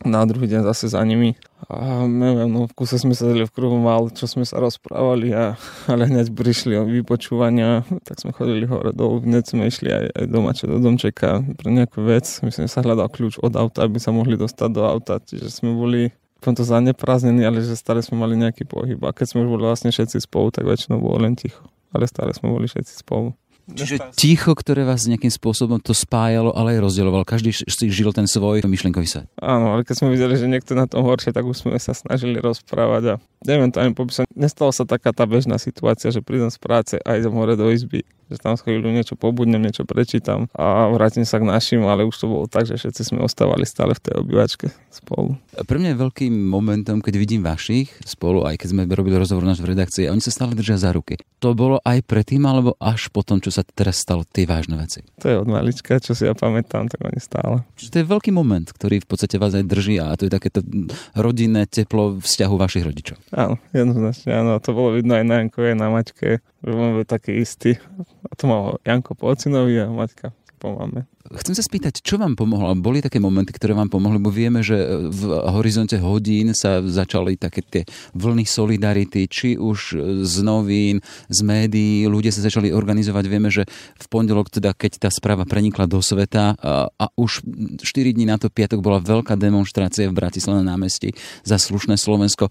na 0.03 0.27
druhý 0.27 0.51
deň 0.51 0.67
zase 0.67 0.93
za 0.93 1.03
nimi. 1.03 1.39
A 1.71 2.05
neviem, 2.05 2.51
no 2.51 2.67
v 2.67 2.75
kuse 2.75 2.99
sme 2.99 3.15
sedeli 3.15 3.47
v 3.47 3.55
kruhu 3.55 3.79
mal, 3.79 4.11
čo 4.11 4.27
sme 4.27 4.43
sa 4.43 4.59
rozprávali, 4.59 5.33
a, 5.33 5.55
ale 5.91 6.11
hneď 6.11 6.35
prišli 6.35 6.75
vypočúvania, 6.77 7.87
tak 8.03 8.19
sme 8.19 8.35
chodili 8.35 8.67
hore 8.67 8.91
dolu, 8.93 9.23
hneď 9.23 9.45
sme 9.47 9.71
išli 9.71 9.89
aj, 9.89 10.05
aj 10.13 10.25
doma, 10.27 10.53
čo 10.53 10.69
do 10.69 10.83
domčeka 10.83 11.41
pre 11.57 11.69
nejakú 11.71 12.03
vec. 12.03 12.27
Myslím, 12.43 12.67
sa 12.67 12.83
hľadal 12.83 13.09
kľúč 13.09 13.41
od 13.41 13.55
auta, 13.57 13.87
aby 13.87 14.03
sa 14.03 14.11
mohli 14.11 14.35
dostať 14.35 14.69
do 14.69 14.83
auta, 14.85 15.23
čiže 15.23 15.49
sme 15.49 15.73
boli 15.73 16.13
to 16.43 16.67
zaneprázdnení, 16.67 17.47
ale 17.47 17.63
že 17.63 17.79
stále 17.79 18.03
sme 18.03 18.19
mali 18.19 18.35
nejaký 18.35 18.67
pohyb. 18.67 18.99
A 19.07 19.15
keď 19.15 19.31
sme 19.31 19.47
už 19.47 19.55
boli 19.55 19.63
vlastne 19.63 19.95
všetci 19.95 20.27
spolu, 20.27 20.51
tak 20.51 20.67
väčšinou 20.67 20.99
bolo 20.99 21.23
len 21.23 21.39
ticho. 21.39 21.63
ale 21.93 22.09
stále 22.09 22.33
sme 22.33 22.51
boli 22.51 22.67
všetci 22.67 23.05
spolu. 23.05 23.37
Čiže 23.71 24.15
ticho, 24.19 24.53
ktoré 24.59 24.83
vás 24.83 25.07
nejakým 25.07 25.31
spôsobom 25.31 25.79
to 25.79 25.95
spájalo, 25.95 26.51
ale 26.51 26.77
aj 26.77 26.83
rozdielovalo. 26.83 27.23
Každý 27.23 27.55
si 27.55 27.87
žil 27.89 28.11
ten 28.11 28.27
svoj 28.27 28.67
myšlienkový 28.67 29.07
svet. 29.07 29.27
Áno, 29.39 29.79
ale 29.79 29.87
keď 29.87 30.03
sme 30.03 30.11
videli, 30.11 30.35
že 30.35 30.51
niekto 30.51 30.75
na 30.75 30.91
tom 30.91 31.07
horšie, 31.07 31.31
tak 31.31 31.47
už 31.47 31.63
sme 31.63 31.79
sa 31.79 31.95
snažili 31.95 32.43
rozprávať 32.43 33.03
a 33.07 33.15
neviem 33.47 33.71
to 33.71 33.79
ani 33.79 33.95
popísať. 33.95 34.27
Nestala 34.35 34.75
sa 34.75 34.83
taká 34.83 35.15
tá 35.15 35.23
bežná 35.25 35.63
situácia, 35.63 36.11
že 36.11 36.25
prídem 36.25 36.51
z 36.51 36.59
práce 36.59 36.95
a 36.99 37.15
idem 37.15 37.33
hore 37.33 37.55
do 37.55 37.71
izby 37.71 38.03
že 38.33 38.41
tam 38.41 38.57
chvíľu 38.57 38.89
niečo 38.89 39.13
pobudnem, 39.13 39.61
niečo 39.61 39.85
prečítam 39.85 40.49
a 40.57 40.89
vrátim 40.89 41.29
sa 41.29 41.37
k 41.37 41.45
našim, 41.45 41.85
ale 41.85 42.09
už 42.09 42.17
to 42.17 42.27
bolo 42.27 42.49
tak, 42.49 42.65
že 42.65 42.81
všetci 42.81 43.13
sme 43.13 43.21
ostávali 43.21 43.69
stále 43.69 43.93
v 43.93 44.01
tej 44.01 44.15
obývačke 44.25 44.73
spolu. 44.89 45.37
Pre 45.53 45.77
mňa 45.77 45.93
je 45.93 46.01
veľkým 46.01 46.33
momentom, 46.33 47.05
keď 47.05 47.15
vidím 47.21 47.45
vašich 47.45 47.93
spolu, 48.09 48.49
aj 48.49 48.57
keď 48.57 48.69
sme 48.73 48.83
robili 48.89 49.21
rozhovor 49.21 49.45
náš 49.45 49.61
v 49.61 49.77
redakcii, 49.77 50.09
a 50.09 50.17
oni 50.17 50.25
sa 50.25 50.33
stále 50.33 50.57
držia 50.57 50.81
za 50.81 50.97
ruky. 50.97 51.21
To 51.45 51.53
bolo 51.53 51.77
aj 51.85 52.01
predtým, 52.09 52.41
alebo 52.49 52.73
až 52.81 53.13
potom, 53.13 53.37
čo 53.37 53.52
sa 53.53 53.63
teraz 53.63 54.01
stalo 54.01 54.25
tie 54.25 54.49
vážne 54.49 54.81
veci? 54.81 55.05
To 55.21 55.29
je 55.29 55.37
od 55.37 55.45
malička, 55.45 56.01
čo 56.01 56.17
si 56.17 56.25
ja 56.25 56.33
pamätám, 56.33 56.89
tak 56.89 57.05
oni 57.05 57.21
stále. 57.21 57.61
Čiže 57.77 57.93
to 57.93 57.99
je 58.01 58.11
veľký 58.11 58.31
moment, 58.33 58.65
ktorý 58.65 59.05
v 59.05 59.09
podstate 59.09 59.37
vás 59.37 59.53
aj 59.53 59.69
drží 59.69 60.01
a 60.01 60.17
to 60.17 60.27
je 60.27 60.33
takéto 60.33 60.65
rodinné 61.13 61.69
teplo 61.69 62.19
vzťahu 62.19 62.55
vašich 62.57 62.85
rodičov. 62.89 63.21
Áno, 63.37 63.61
jednoznačne, 63.77 64.33
áno. 64.33 64.57
To 64.59 64.71
bolo 64.73 64.97
vidno 64.97 65.15
aj 65.21 65.25
na 65.29 65.35
Jankovej, 65.45 65.77
na 65.77 65.93
Maťke, 65.93 66.41
že 66.41 66.71
máme 66.73 67.05
taký 67.05 67.45
istý. 67.45 67.77
A 68.25 68.33
to 68.33 68.49
mal 68.49 68.81
Janko 68.89 69.13
po 69.13 69.29
ocinovi 69.29 69.77
a 69.77 69.93
Maťka 69.93 70.33
po 70.57 70.79
mame. 70.79 71.12
Chcem 71.23 71.55
sa 71.55 71.63
spýtať, 71.63 72.03
čo 72.03 72.19
vám 72.19 72.35
pomohlo? 72.35 72.75
Boli 72.75 72.99
také 72.99 73.23
momenty, 73.23 73.55
ktoré 73.55 73.79
vám 73.79 73.87
pomohli? 73.87 74.19
Bo 74.19 74.35
vieme, 74.35 74.59
že 74.67 74.75
v 75.07 75.31
horizonte 75.55 75.95
hodín 76.03 76.51
sa 76.51 76.83
začali 76.83 77.39
také 77.39 77.63
tie 77.63 77.83
vlny 78.19 78.43
solidarity, 78.43 79.31
či 79.31 79.55
už 79.55 80.03
z 80.27 80.35
novín, 80.43 80.99
z 81.31 81.39
médií, 81.47 82.11
ľudia 82.11 82.35
sa 82.35 82.43
začali 82.43 82.75
organizovať. 82.75 83.25
Vieme, 83.31 83.55
že 83.55 83.71
v 83.97 84.07
pondelok, 84.11 84.51
teda, 84.51 84.75
keď 84.75 85.07
tá 85.07 85.09
správa 85.15 85.47
prenikla 85.47 85.87
do 85.87 86.03
sveta 86.03 86.59
a, 86.59 86.91
a 86.91 87.05
už 87.15 87.47
4 87.79 87.87
dní 88.19 88.27
na 88.27 88.41
to 88.41 88.51
piatok 88.51 88.83
bola 88.83 88.99
veľká 88.99 89.39
demonstrácia 89.39 90.11
v 90.11 90.19
Bratislave 90.19 90.67
na 90.67 90.75
námestí 90.75 91.15
za 91.47 91.55
slušné 91.55 91.95
Slovensko. 91.95 92.51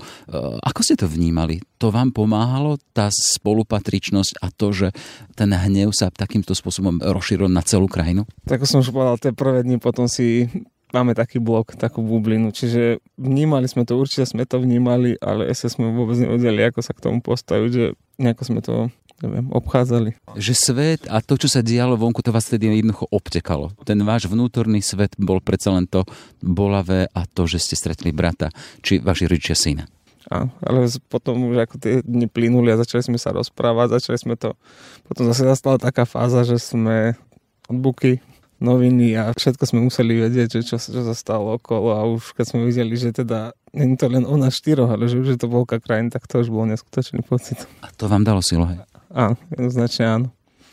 Ako 0.64 0.80
ste 0.80 0.96
to 0.96 1.12
vnímali? 1.12 1.60
To 1.84 1.90
vám 1.92 2.16
pomáhalo, 2.16 2.78
tá 2.94 3.10
spolupatričnosť 3.10 4.40
a 4.40 4.48
to, 4.54 4.70
že 4.72 4.88
ten 5.34 5.50
hnev 5.50 5.92
sa 5.92 6.14
takýmto 6.14 6.54
spôsobom 6.54 7.02
rozšíril 7.02 7.50
na 7.50 7.66
celú 7.66 7.90
krajinu? 7.90 8.30
Tak 8.46 8.61
som 8.68 8.84
už 8.84 8.94
povedal, 8.94 9.18
tie 9.22 9.34
prvé 9.34 9.66
dni 9.66 9.78
potom 9.82 10.06
si 10.06 10.50
máme 10.92 11.16
taký 11.16 11.40
blok, 11.40 11.74
takú 11.80 12.04
bublinu, 12.04 12.52
čiže 12.52 13.00
vnímali 13.16 13.66
sme 13.66 13.88
to, 13.88 13.96
určite 13.96 14.28
sme 14.28 14.44
to 14.44 14.60
vnímali, 14.60 15.16
ale 15.24 15.48
ešte 15.48 15.80
sme 15.80 15.92
vôbec 15.96 16.20
nevedeli, 16.20 16.68
ako 16.68 16.84
sa 16.84 16.92
k 16.92 17.04
tomu 17.04 17.24
postaviť, 17.24 17.72
že 17.72 17.86
nejako 18.20 18.44
sme 18.44 18.60
to 18.60 18.92
neviem, 19.24 19.48
obchádzali. 19.54 20.18
Že 20.36 20.54
svet 20.54 21.02
a 21.08 21.22
to, 21.22 21.38
čo 21.38 21.48
sa 21.48 21.62
dialo 21.62 21.96
vonku, 21.96 22.20
to 22.26 22.34
vás 22.34 22.50
tedy 22.50 22.68
jednoducho 22.68 23.08
obtekalo. 23.14 23.72
Ten 23.86 24.02
váš 24.02 24.28
vnútorný 24.28 24.82
svet 24.82 25.14
bol 25.16 25.40
predsa 25.40 25.72
len 25.72 25.86
to 25.86 26.04
bolavé 26.42 27.08
a 27.14 27.24
to, 27.30 27.46
že 27.46 27.62
ste 27.62 27.76
stretli 27.78 28.10
brata, 28.12 28.50
či 28.82 28.98
vaši 28.98 29.30
rodičia 29.30 29.56
syna. 29.56 29.86
A, 30.32 30.48
ale 30.64 30.88
potom 31.12 31.50
už 31.52 31.66
ako 31.66 31.76
tie 31.82 32.00
dni 32.02 32.30
plynuli 32.30 32.72
a 32.72 32.80
začali 32.80 33.04
sme 33.04 33.20
sa 33.20 33.36
rozprávať, 33.36 34.00
začali 34.00 34.18
sme 34.18 34.36
to, 34.38 34.56
potom 35.06 35.28
zase 35.28 35.44
nastala 35.44 35.82
taká 35.82 36.08
fáza, 36.08 36.46
že 36.48 36.62
sme 36.62 37.20
od 37.68 37.78
buky 37.78 38.22
noviny 38.62 39.18
a 39.18 39.34
všetko 39.34 39.64
sme 39.66 39.80
museli 39.90 40.22
vedieť, 40.22 40.62
že 40.62 40.62
čo, 40.62 40.76
čo 40.78 41.02
sa 41.02 41.16
stalo 41.18 41.58
okolo 41.58 41.98
a 41.98 42.06
už 42.06 42.38
keď 42.38 42.46
sme 42.46 42.70
videli, 42.70 42.94
že 42.94 43.12
teda 43.12 43.58
nie 43.74 43.98
je 43.98 44.00
to 44.00 44.08
len 44.08 44.24
o 44.24 44.38
nás 44.38 44.54
štyroch, 44.54 44.94
ale 44.94 45.10
že 45.10 45.18
už 45.18 45.36
je 45.36 45.40
to 45.42 45.50
veľká 45.50 45.82
krajina, 45.82 46.14
tak 46.14 46.30
to 46.30 46.40
už 46.40 46.54
bol 46.54 46.70
neskutočný 46.70 47.26
pocit. 47.26 47.58
A 47.82 47.90
to 47.92 48.06
vám 48.06 48.22
dalo 48.22 48.40
silu, 48.46 48.64
hej? 48.70 48.80
Áno, 49.12 49.36
jednoznačne 49.52 50.06
áno. 50.08 50.28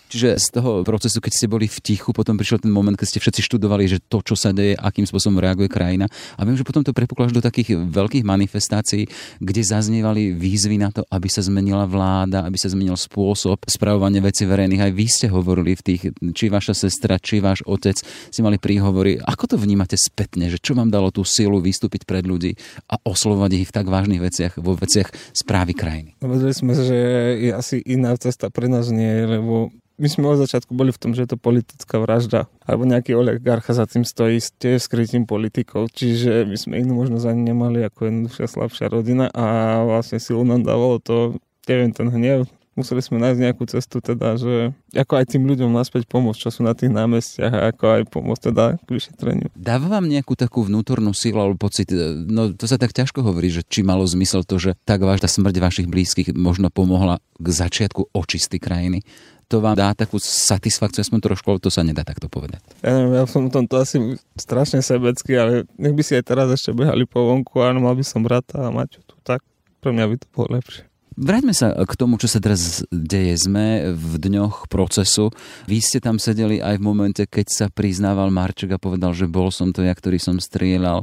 Čiže 0.08 0.40
z 0.40 0.46
toho 0.56 0.82
procesu, 0.82 1.20
keď 1.20 1.32
ste 1.36 1.46
boli 1.46 1.68
v 1.68 1.78
tichu, 1.84 2.16
potom 2.16 2.40
prišiel 2.40 2.64
ten 2.64 2.72
moment, 2.72 2.96
keď 2.96 3.08
ste 3.12 3.20
všetci 3.20 3.44
študovali, 3.44 3.84
že 3.84 4.00
to, 4.00 4.24
čo 4.24 4.34
sa 4.34 4.56
deje, 4.56 4.72
akým 4.72 5.04
spôsobom 5.04 5.36
reaguje 5.36 5.68
krajina. 5.68 6.08
A 6.40 6.48
viem, 6.48 6.56
že 6.56 6.64
potom 6.64 6.80
to 6.80 6.96
prepuklo 6.96 7.28
až 7.28 7.36
do 7.36 7.44
takých 7.44 7.76
veľkých 7.76 8.24
manifestácií, 8.24 9.04
kde 9.38 9.60
zaznievali 9.60 10.32
výzvy 10.32 10.80
na 10.80 10.88
to, 10.88 11.04
aby 11.12 11.28
sa 11.28 11.44
zmenila 11.44 11.84
vláda, 11.84 12.48
aby 12.48 12.56
sa 12.56 12.72
zmenil 12.72 12.96
spôsob 12.96 13.68
spravovania 13.68 14.24
veci 14.24 14.48
verejných. 14.48 14.82
Aj 14.88 14.92
vy 14.92 15.06
ste 15.06 15.28
hovorili 15.28 15.76
v 15.76 15.82
tých, 15.84 16.02
či 16.32 16.48
vaša 16.48 16.72
sestra, 16.72 17.20
či 17.20 17.44
váš 17.44 17.60
otec 17.68 18.00
si 18.32 18.40
mali 18.40 18.56
príhovory. 18.56 19.20
Ako 19.20 19.44
to 19.44 19.56
vnímate 19.60 20.00
spätne, 20.00 20.48
že 20.48 20.56
čo 20.56 20.72
vám 20.72 20.88
dalo 20.88 21.12
tú 21.12 21.20
silu 21.28 21.60
vystúpiť 21.60 22.08
pred 22.08 22.24
ľudí 22.24 22.56
a 22.88 22.96
oslovovať 23.04 23.50
ich 23.60 23.68
v 23.68 23.74
tak 23.76 23.86
vážnych 23.86 24.24
veciach, 24.24 24.52
vo 24.56 24.72
veciach 24.72 25.12
správy 25.36 25.76
krajiny? 25.76 26.10
Vedeli 26.24 26.54
sme, 26.56 26.72
že 26.72 26.98
je 27.36 27.50
asi 27.52 27.76
iná 27.84 28.16
cesta 28.16 28.48
pre 28.48 28.72
nás 28.72 28.88
nie, 28.88 29.28
lebo 29.28 29.68
my 29.98 30.08
sme 30.08 30.30
od 30.30 30.38
začiatku 30.38 30.72
boli 30.72 30.94
v 30.94 31.00
tom, 31.02 31.10
že 31.12 31.26
je 31.26 31.34
to 31.34 31.38
politická 31.38 31.98
vražda, 31.98 32.46
alebo 32.62 32.86
nejaký 32.86 33.18
oligarcha 33.18 33.74
za 33.74 33.84
tým 33.84 34.06
stojí, 34.06 34.38
ste 34.38 34.78
skrytým 34.78 35.26
politikou, 35.26 35.90
čiže 35.90 36.46
my 36.46 36.56
sme 36.56 36.74
inú 36.78 36.94
možnosť 37.02 37.26
ani 37.26 37.52
nemali 37.52 37.82
ako 37.82 38.06
jednoduchšia 38.06 38.46
slabšia 38.46 38.86
rodina 38.88 39.26
a 39.34 39.78
vlastne 39.82 40.22
silu 40.22 40.46
nám 40.46 40.62
dávalo 40.62 41.02
to, 41.02 41.36
neviem, 41.66 41.90
ten 41.90 42.06
hnev, 42.08 42.46
museli 42.78 43.02
sme 43.02 43.18
nájsť 43.18 43.40
nejakú 43.42 43.66
cestu 43.66 43.98
teda, 43.98 44.38
že 44.38 44.70
ako 44.94 45.18
aj 45.18 45.34
tým 45.34 45.50
ľuďom 45.50 45.74
naspäť 45.74 46.06
pomôcť, 46.06 46.46
čo 46.46 46.50
sú 46.54 46.60
na 46.62 46.78
tých 46.78 46.94
námestiach 46.94 47.74
ako 47.74 47.84
aj 47.98 48.02
pomôcť 48.06 48.42
teda 48.54 48.64
k 48.78 48.88
vyšetreniu. 48.94 49.50
Dáva 49.58 49.98
vám 49.98 50.06
nejakú 50.06 50.38
takú 50.38 50.62
vnútornú 50.62 51.10
silu 51.10 51.42
alebo 51.42 51.58
pocit, 51.58 51.90
no 52.30 52.54
to 52.54 52.70
sa 52.70 52.78
tak 52.78 52.94
ťažko 52.94 53.26
hovorí, 53.26 53.50
že 53.50 53.66
či 53.66 53.82
malo 53.82 54.06
zmysel 54.06 54.46
to, 54.46 54.62
že 54.62 54.78
tak 54.86 55.02
vážna 55.02 55.26
smrť 55.26 55.58
vašich 55.58 55.90
blízkych 55.90 56.30
možno 56.38 56.70
pomohla 56.70 57.18
k 57.42 57.46
začiatku 57.50 58.14
očisty 58.14 58.62
krajiny? 58.62 59.02
To 59.48 59.64
vám 59.64 59.74
dá 59.74 59.96
takú 59.96 60.20
satisfakciu, 60.20 61.00
aspoň 61.00 61.32
trošku, 61.32 61.56
to 61.58 61.72
sa 61.72 61.80
nedá 61.80 62.04
takto 62.04 62.28
povedať. 62.28 62.60
Ja 62.84 62.92
neviem, 62.92 63.16
ja 63.16 63.24
som 63.24 63.48
tom 63.48 63.64
to 63.64 63.80
asi 63.80 64.20
strašne 64.36 64.84
sebecký, 64.84 65.32
ale 65.40 65.52
nech 65.80 65.96
by 65.96 66.02
si 66.04 66.20
aj 66.20 66.24
teraz 66.28 66.52
ešte 66.52 66.76
behali 66.76 67.08
po 67.08 67.24
vonku, 67.24 67.64
áno, 67.64 67.80
mal 67.80 67.96
by 67.96 68.04
som 68.04 68.20
brata 68.20 68.68
a 68.68 68.70
mať 68.70 69.00
tu 69.08 69.16
tak, 69.24 69.40
pre 69.80 69.90
mňa 69.96 70.04
by 70.04 70.16
to 70.20 70.26
bolo 70.36 70.48
lepšie. 70.60 70.84
Vráťme 71.18 71.50
sa 71.50 71.74
k 71.74 71.98
tomu, 71.98 72.14
čo 72.14 72.30
sa 72.30 72.38
teraz 72.38 72.86
deje. 72.94 73.34
Sme 73.34 73.90
v 73.90 74.22
dňoch 74.22 74.70
procesu. 74.70 75.34
Vy 75.66 75.82
ste 75.82 75.98
tam 75.98 76.22
sedeli 76.22 76.62
aj 76.62 76.78
v 76.78 76.86
momente, 76.86 77.26
keď 77.26 77.46
sa 77.50 77.66
priznával 77.66 78.30
Marček 78.30 78.70
a 78.70 78.78
povedal, 78.78 79.10
že 79.18 79.26
bol 79.26 79.50
som 79.50 79.74
to 79.74 79.82
ja, 79.82 79.90
ktorý 79.98 80.22
som 80.22 80.38
strieľal. 80.38 81.02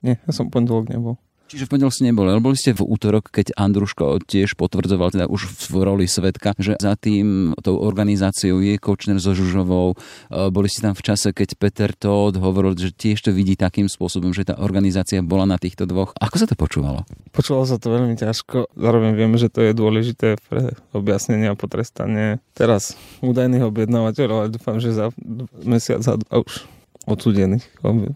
Nie, 0.00 0.16
ja 0.24 0.32
som 0.32 0.48
pondelok 0.48 0.88
nebol. 0.88 1.20
Čiže 1.50 1.66
v 1.66 1.70
pondelok 1.74 1.90
ste 1.90 2.06
neboli, 2.06 2.30
ale 2.30 2.38
boli 2.38 2.54
ste 2.54 2.70
v 2.70 2.86
útorok, 2.86 3.26
keď 3.34 3.58
Andruško 3.58 4.22
tiež 4.22 4.54
potvrdzoval, 4.54 5.10
teda 5.10 5.26
už 5.26 5.50
v 5.50 5.82
roli 5.82 6.06
svetka, 6.06 6.54
že 6.54 6.78
za 6.78 6.94
tým 6.94 7.58
tou 7.58 7.74
organizáciou 7.74 8.62
je 8.62 8.78
Kočner 8.78 9.18
so 9.18 9.34
Žužovou. 9.34 9.98
E, 10.30 10.46
boli 10.54 10.70
ste 10.70 10.86
tam 10.86 10.94
v 10.94 11.02
čase, 11.02 11.34
keď 11.34 11.58
Peter 11.58 11.90
Todd 11.90 12.38
hovoril, 12.38 12.78
že 12.78 12.94
tiež 12.94 13.18
to 13.26 13.34
vidí 13.34 13.58
takým 13.58 13.90
spôsobom, 13.90 14.30
že 14.30 14.46
tá 14.46 14.62
organizácia 14.62 15.18
bola 15.26 15.42
na 15.42 15.58
týchto 15.58 15.90
dvoch. 15.90 16.14
Ako 16.22 16.38
sa 16.38 16.46
to 16.46 16.54
počúvalo? 16.54 17.02
Počúvalo 17.34 17.66
sa 17.66 17.82
to 17.82 17.98
veľmi 17.98 18.14
ťažko. 18.14 18.70
Zároveň 18.78 19.18
vieme, 19.18 19.34
že 19.34 19.50
to 19.50 19.66
je 19.66 19.74
dôležité 19.74 20.38
pre 20.46 20.78
objasnenie 20.94 21.50
a 21.50 21.58
potrestanie 21.58 22.38
teraz 22.54 22.94
údajných 23.26 23.66
objednávateľov, 23.66 24.46
ale 24.46 24.54
dúfam, 24.54 24.78
že 24.78 24.94
za 24.94 25.10
mesiac 25.66 26.06
a 26.06 26.14
už 26.38 26.62
odsudených 27.10 27.66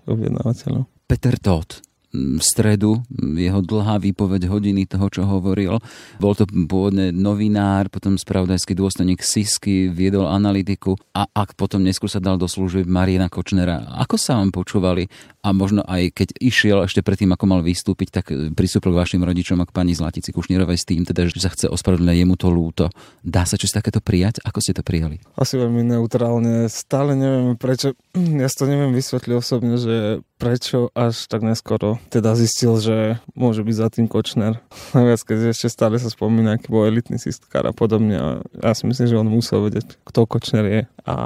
objednávateľov. 0.07 0.87
Peter 1.11 1.35
Todd 1.43 1.83
v 2.15 2.43
stredu, 2.43 3.03
jeho 3.35 3.59
dlhá 3.59 3.99
výpoveď 3.99 4.47
hodiny 4.47 4.87
toho, 4.87 5.11
čo 5.11 5.27
hovoril. 5.27 5.83
Bol 6.23 6.33
to 6.39 6.47
pôvodne 6.47 7.11
novinár, 7.11 7.91
potom 7.91 8.15
spravodajský 8.15 8.79
dôstojník 8.79 9.19
Sisky, 9.21 9.91
viedol 9.91 10.31
analytiku 10.31 10.95
a 11.11 11.27
ak 11.27 11.59
potom 11.59 11.83
neskôr 11.83 12.07
sa 12.07 12.23
dal 12.23 12.39
do 12.39 12.47
služby 12.47 12.87
Mariana 12.87 13.27
Kočnera. 13.27 13.83
Ako 14.07 14.15
sa 14.15 14.39
vám 14.39 14.55
počúvali 14.55 15.11
a 15.45 15.53
možno 15.53 15.85
aj 15.85 16.17
keď 16.17 16.29
išiel 16.41 16.89
ešte 16.89 17.05
predtým, 17.05 17.29
ako 17.37 17.45
mal 17.45 17.61
vystúpiť, 17.61 18.09
tak 18.09 18.33
pristúpil 18.57 18.97
k 18.97 19.01
vašim 19.05 19.21
rodičom 19.21 19.61
a 19.61 19.69
k 19.69 19.77
pani 19.77 19.93
Zlatici 19.93 20.33
Kušnírovej 20.33 20.81
s 20.81 20.89
tým, 20.89 21.05
teda, 21.05 21.29
že 21.29 21.37
sa 21.37 21.53
chce 21.53 21.69
ospravedlniť, 21.69 22.17
jemu 22.25 22.35
to 22.41 22.49
lúto. 22.49 22.85
Dá 23.21 23.45
sa 23.45 23.61
čo 23.61 23.69
takéto 23.69 24.01
prijať? 24.01 24.41
Ako 24.41 24.65
ste 24.65 24.73
to 24.73 24.81
prijali? 24.81 25.21
Asi 25.37 25.61
veľmi 25.61 25.85
neutrálne. 25.85 26.73
Stále 26.73 27.13
neviem 27.13 27.61
prečo. 27.61 27.93
Ja 28.45 28.51
to 28.51 28.67
neviem 28.67 28.93
vysvetliť 28.97 29.35
osobne, 29.37 29.77
že 29.77 30.21
prečo 30.41 30.93
až 30.93 31.31
tak 31.31 31.41
neskoro 31.41 31.97
teda 32.13 32.37
zistil, 32.37 32.77
že 32.77 33.23
môže 33.33 33.65
byť 33.65 33.77
za 33.77 33.89
tým 33.89 34.07
Kočner. 34.11 34.61
Najviac, 34.97 35.21
keď 35.25 35.39
ešte 35.53 35.69
stále 35.69 36.01
sa 36.01 36.09
spomína, 36.09 36.57
aký 36.57 36.73
bol 36.73 36.89
elitný 36.89 37.21
sistkár 37.21 37.69
a 37.69 37.73
podobne. 37.77 38.17
A 38.17 38.29
ja 38.61 38.73
si 38.73 38.89
myslím, 38.89 39.07
že 39.11 39.21
on 39.21 39.29
musel 39.29 39.61
vedieť, 39.65 40.01
kto 40.09 40.25
Kočner 40.25 40.67
je. 40.67 40.81
A 41.05 41.17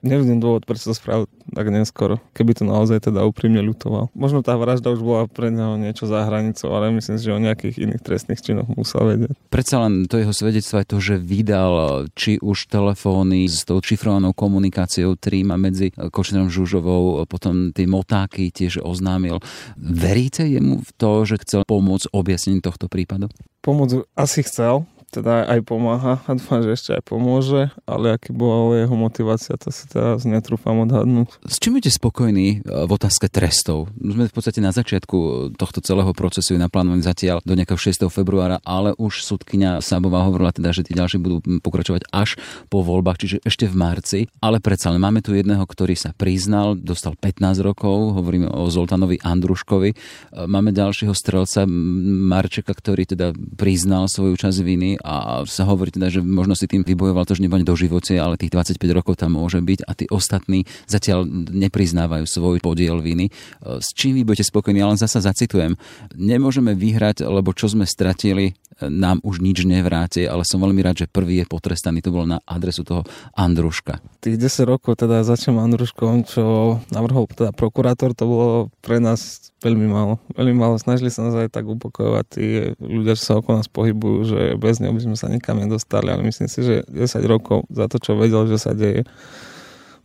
nevidím 0.00 0.40
dôvod, 0.40 0.64
prečo 0.64 0.88
to 0.88 0.96
spravil 0.96 1.28
tak 1.52 1.68
neskoro, 1.68 2.16
keby 2.32 2.56
to 2.56 2.64
naozaj 2.64 3.02
teda 3.02 3.26
úprimne 3.42 3.58
ľutoval. 3.66 4.14
Možno 4.14 4.46
tá 4.46 4.54
vražda 4.54 4.94
už 4.94 5.02
bola 5.02 5.26
pre 5.26 5.50
neho 5.50 5.74
niečo 5.74 6.06
za 6.06 6.22
hranicou, 6.22 6.70
ale 6.78 6.94
myslím 6.94 7.18
si, 7.18 7.26
že 7.26 7.34
o 7.34 7.42
nejakých 7.42 7.74
iných 7.82 8.02
trestných 8.06 8.38
činoch 8.38 8.70
musel 8.78 9.02
vedieť. 9.02 9.34
Predsa 9.50 9.82
len 9.82 10.06
to 10.06 10.22
jeho 10.22 10.30
svedectvo 10.30 10.78
je 10.78 10.86
to, 10.86 10.98
že 11.02 11.14
vydal 11.18 12.06
či 12.14 12.38
už 12.38 12.70
telefóny 12.70 13.50
s 13.50 13.66
tou 13.66 13.82
šifrovanou 13.82 14.30
komunikáciou 14.30 15.18
Trím 15.18 15.50
a 15.50 15.58
medzi 15.58 15.90
Kočnerom 15.90 16.54
Žužovou, 16.54 17.26
potom 17.26 17.74
tie 17.74 17.90
motáky 17.90 18.54
tiež 18.54 18.78
oznámil. 18.78 19.42
Veríte 19.74 20.46
jemu 20.46 20.78
v 20.86 20.90
to, 20.94 21.26
že 21.26 21.42
chcel 21.42 21.66
pomôcť 21.66 22.14
objasnení 22.14 22.62
tohto 22.62 22.86
prípadu? 22.86 23.26
Pomôcť 23.66 24.06
asi 24.14 24.46
chcel, 24.46 24.86
teda 25.12 25.44
aj 25.44 25.60
pomáha 25.68 26.24
a 26.24 26.30
dúfam, 26.38 26.64
že 26.64 26.72
ešte 26.72 26.90
aj 26.96 27.02
pomôže, 27.04 27.68
ale 27.84 28.16
aký 28.16 28.32
bola 28.32 28.80
jeho 28.80 28.96
motivácia, 28.96 29.60
to 29.60 29.68
si 29.68 29.84
teraz 29.92 30.24
netrúfam 30.24 30.88
odhadnúť. 30.88 31.44
S 31.44 31.60
čím 31.60 31.76
budete 31.76 31.92
spokojní 31.92 32.64
v 32.64 32.90
otázke 32.90 33.28
trestov? 33.28 33.92
Sme 34.00 34.26
v 34.26 34.34
podstate 34.34 34.64
na 34.64 34.72
začiatku 34.72 35.52
tohto 35.60 35.84
celého 35.84 36.16
procesu 36.16 36.56
je 36.56 36.60
naplánovaný 36.64 37.04
zatiaľ 37.04 37.44
do 37.44 37.52
nejakého 37.52 37.76
6. 37.76 38.08
februára, 38.08 38.64
ale 38.64 38.96
už 38.96 39.20
sudkynia 39.20 39.84
Sábová 39.84 40.24
hovorila 40.24 40.54
teda, 40.56 40.72
že 40.72 40.88
tí 40.88 40.96
ďalší 40.96 41.20
budú 41.20 41.44
pokračovať 41.60 42.08
až 42.08 42.40
po 42.72 42.80
voľbách, 42.80 43.20
čiže 43.20 43.36
ešte 43.44 43.68
v 43.68 43.76
marci. 43.76 44.20
Ale 44.40 44.64
predsa 44.64 44.88
len 44.88 45.02
máme 45.02 45.20
tu 45.20 45.36
jedného, 45.36 45.62
ktorý 45.66 45.92
sa 45.92 46.16
priznal, 46.16 46.78
dostal 46.78 47.18
15 47.18 47.60
rokov, 47.60 48.16
hovoríme 48.16 48.48
o 48.48 48.70
Zoltanovi 48.72 49.20
Andruškovi. 49.20 49.90
Máme 50.48 50.72
ďalšieho 50.72 51.12
strelca 51.12 51.68
Marčeka, 51.68 52.72
ktorý 52.72 53.04
teda 53.04 53.36
priznal 53.58 54.06
svoju 54.08 54.38
časť 54.38 54.58
viny 54.62 55.01
a 55.02 55.42
sa 55.44 55.66
hovorí 55.66 55.90
teda, 55.90 56.08
že 56.08 56.22
možno 56.22 56.54
si 56.54 56.70
tým 56.70 56.86
vybojoval 56.86 57.26
to, 57.26 57.34
že 57.34 57.42
nebude 57.42 57.66
do 57.66 57.74
živote, 57.74 58.14
ale 58.16 58.38
tých 58.38 58.54
25 58.54 58.78
rokov 58.94 59.18
tam 59.18 59.34
môže 59.34 59.58
byť 59.58 59.80
a 59.84 59.92
tí 59.98 60.06
ostatní 60.08 60.64
zatiaľ 60.86 61.26
nepriznávajú 61.50 62.24
svoj 62.24 62.62
podiel 62.62 63.02
viny. 63.02 63.28
S 63.62 63.90
čím 63.92 64.16
vy 64.16 64.22
budete 64.22 64.46
spokojní? 64.46 64.78
Ja 64.78 64.88
len 64.88 64.98
zasa 64.98 65.18
zacitujem. 65.18 65.74
Nemôžeme 66.14 66.72
vyhrať, 66.78 67.26
lebo 67.26 67.50
čo 67.52 67.66
sme 67.66 67.84
stratili, 67.84 68.54
nám 68.88 69.22
už 69.22 69.38
nič 69.44 69.62
nevráti, 69.68 70.24
ale 70.26 70.46
som 70.46 70.62
veľmi 70.62 70.80
rád, 70.82 71.04
že 71.04 71.10
prvý 71.10 71.42
je 71.42 71.46
potrestaný. 71.46 72.00
To 72.02 72.14
bolo 72.14 72.26
na 72.26 72.38
adresu 72.48 72.82
toho 72.82 73.06
Andruška. 73.36 74.00
Tých 74.22 74.38
10 74.38 74.66
rokov 74.66 74.98
teda 74.98 75.22
začnem 75.22 75.58
Andruškom, 75.60 76.26
čo 76.26 76.78
navrhol 76.90 77.28
teda 77.30 77.52
prokurátor, 77.54 78.16
to 78.16 78.24
bolo 78.26 78.48
pre 78.80 78.98
nás 78.98 79.52
veľmi 79.62 79.86
málo. 79.86 80.18
Veľmi 80.34 80.56
málo. 80.58 80.74
Snažili 80.80 81.12
sa 81.12 81.26
nás 81.28 81.34
aj 81.38 81.54
tak 81.54 81.68
upokojovať 81.68 82.24
tí 82.32 82.46
ľudia, 82.82 83.14
čo 83.14 83.24
sa 83.24 83.34
okolo 83.38 83.62
nás 83.62 83.70
pohybujú, 83.70 84.18
že 84.26 84.40
bez 84.58 84.82
neho 84.82 84.94
by 84.94 85.02
sme 85.02 85.16
sa 85.18 85.30
nikam 85.30 85.60
nedostali, 85.60 86.10
ale 86.10 86.26
myslím 86.26 86.48
si, 86.50 86.60
že 86.62 86.82
10 86.90 87.22
rokov 87.28 87.68
za 87.70 87.86
to, 87.86 88.02
čo 88.02 88.18
vedel, 88.18 88.48
že 88.50 88.58
sa 88.58 88.74
deje, 88.74 89.06